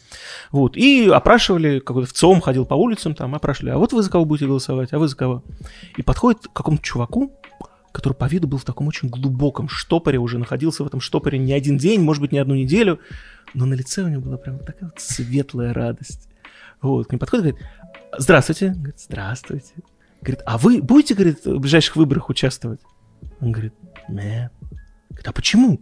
[0.52, 4.10] Вот, и опрашивали, какой-то в ЦИОМ ходил по улицам, там опрашивали, а вот вы за
[4.10, 5.42] кого будете голосовать, а вы за кого?
[5.98, 7.38] И подходит к какому-то чуваку,
[7.92, 11.52] который по виду был в таком очень глубоком штопоре, уже находился в этом штопоре не
[11.52, 13.00] один день, может быть, не одну неделю,
[13.54, 16.28] но на лице у него была прям такая вот светлая радость.
[16.80, 17.68] Вот, к ним подходит говорит,
[18.16, 18.68] здравствуйте.
[18.68, 19.74] Говорит, здравствуйте.
[20.20, 22.80] Говорит, а вы будете, говорит, в ближайших выборах участвовать?
[23.40, 23.74] Он говорит,
[24.08, 24.52] нет.
[25.10, 25.80] Говорит, а почему?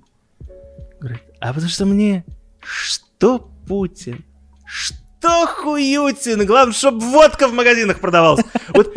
[1.00, 2.24] Говорит, а потому что мне
[2.60, 4.24] что Путин,
[4.64, 8.44] что Хуютин, главное, чтобы водка в магазинах продавалась.
[8.68, 8.96] Вот,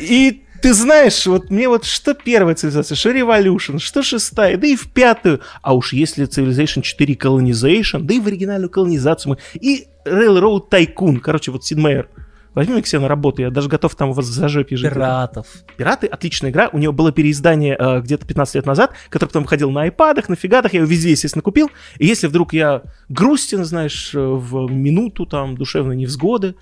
[0.00, 4.76] и ты знаешь, вот мне вот что первая цивилизация, что Revolution, что шестая, да и
[4.76, 5.40] в пятую.
[5.62, 11.20] А уж если Civilization 4 Colonization, да и в оригинальную колонизацию мы, и Railroad Tycoon,
[11.20, 12.06] короче, вот Sid Meier.
[12.54, 14.92] Возьми меня к себе на работу, я даже готов там вас за жопе жить.
[14.92, 15.46] Пиратов.
[15.76, 16.68] Пираты отличная игра.
[16.72, 20.34] У нее было переиздание э, где-то 15 лет назад, которое потом выходил на айпадах, на
[20.34, 20.72] фигатах.
[20.72, 21.70] Я его везде, естественно, купил.
[21.98, 26.56] И если вдруг я грустен, знаешь, э, в минуту там душевной невзгоды,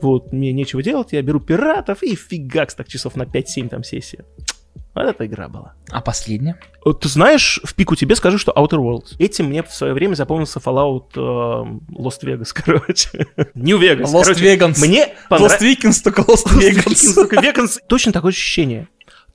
[0.00, 4.24] вот, мне нечего делать, я беру пиратов и фигакс так часов на 5-7 там сессия.
[4.94, 5.74] Вот эта игра была.
[5.90, 6.56] А последняя?
[6.86, 9.16] Э, Ты знаешь, в пику тебе скажу, что Outer Worlds.
[9.18, 13.26] Этим мне в свое время запомнился Fallout э, Lost Vegas, короче.
[13.54, 14.04] New Vegas.
[14.12, 14.56] Lost короче.
[14.56, 14.80] Vegas.
[14.80, 15.62] Мне Lost понравилось.
[15.62, 17.42] Vikings, только Lost Vegas.
[17.42, 17.80] Веконс.
[17.88, 18.88] Точно такое ощущение.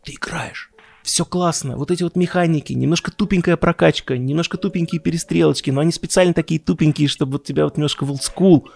[0.03, 0.71] Ты играешь.
[1.03, 1.75] Все классно.
[1.75, 7.07] Вот эти вот механики, немножко тупенькая прокачка, немножко тупенькие перестрелочки, но они специально такие тупенькие,
[7.07, 8.69] чтобы вот тебя вот немножко в олдскул.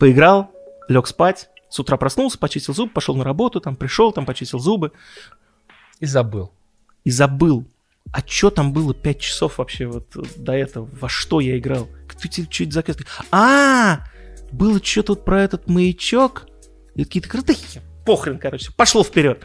[0.00, 0.50] Поиграл,
[0.88, 4.92] лег спать, с утра проснулся, почистил зубы, пошел на работу, там пришел, там почистил зубы
[6.00, 6.50] И забыл.
[7.04, 7.64] и забыл.
[8.12, 10.88] А что там было 5 часов вообще вот до этого?
[11.00, 11.86] Во что я играл?
[12.08, 12.96] Кто тебе что-то заказ?
[13.30, 14.00] А,
[14.50, 16.46] было что-то вот про этот маячок.
[16.96, 17.58] И какие-то крутые.
[18.04, 18.72] Похрен, короче.
[18.76, 19.44] Пошло вперед.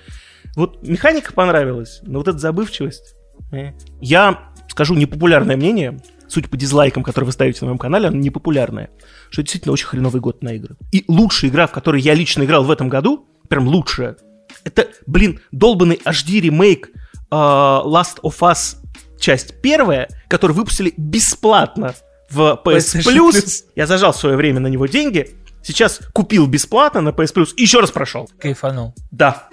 [0.55, 3.15] Вот механика понравилась, но вот эта забывчивость.
[3.51, 3.73] э.
[3.99, 5.99] Я скажу непопулярное мнение,
[6.35, 8.89] судя по дизлайкам, которые вы ставите на моем канале, оно непопулярное,
[9.29, 10.75] что это действительно очень хреновый год на игры.
[10.91, 14.17] И лучшая игра, в которой я лично играл в этом году, прям лучшая,
[14.65, 16.93] это, блин, долбанный HD ремейк э,
[17.31, 18.75] Last of Us
[19.17, 21.95] часть первая, которую выпустили бесплатно
[22.29, 23.63] в PS Plus.
[23.75, 25.37] Я зажал в свое время на него деньги.
[25.63, 28.29] Сейчас купил бесплатно на PS Plus и еще раз прошел.
[28.39, 28.93] Кайфанул.
[29.11, 29.47] Да.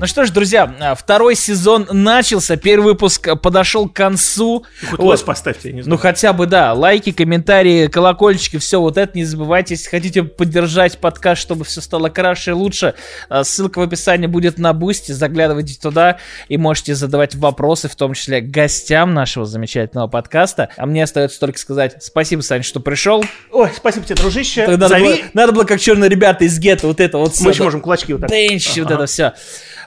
[0.00, 4.66] Ну что ж, друзья, а, второй сезон начался, первый выпуск подошел к концу.
[4.90, 5.06] Хоть Вот.
[5.08, 5.98] лайк поставьте, не Ну знаю.
[5.98, 9.74] хотя бы, да, лайки, комментарии, колокольчики, все вот это не забывайте.
[9.74, 12.94] Если хотите поддержать подкаст, чтобы все стало краше и лучше,
[13.30, 16.18] а, ссылка в описании будет на Бусти, заглядывайте туда
[16.48, 20.68] и можете задавать вопросы, в том числе гостям нашего замечательного подкаста.
[20.76, 23.24] А мне остается только сказать спасибо, Сань, что пришел.
[23.52, 24.66] Ой, спасибо тебе, дружище.
[24.66, 25.24] Надо было, Зови.
[25.32, 28.22] надо было как черные ребята из гетто, вот это вот Мы еще можем кулачки вот
[28.22, 28.30] так.
[28.30, 28.94] Тенч, вот Ага.
[28.96, 29.32] это все.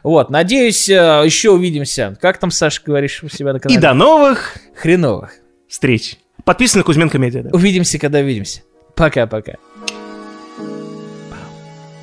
[0.07, 0.93] Вот, надеюсь, э,
[1.25, 2.17] еще увидимся.
[2.21, 3.77] Как там, Саша, говоришь у себя на канале?
[3.77, 5.33] И до новых Хреновых.
[5.67, 6.15] встреч.
[6.45, 7.43] Подписаны на Кузьменко Медиа.
[7.43, 7.49] да.
[7.51, 8.61] Увидимся, когда увидимся.
[8.95, 9.55] Пока-пока.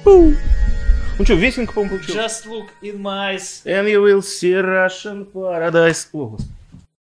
[0.05, 2.43] Ну что, веселенько, по-моему, получилось.
[2.45, 3.63] Just look in my eyes.
[3.65, 6.07] And you will see Russian paradise.
[6.13, 6.54] О, господи.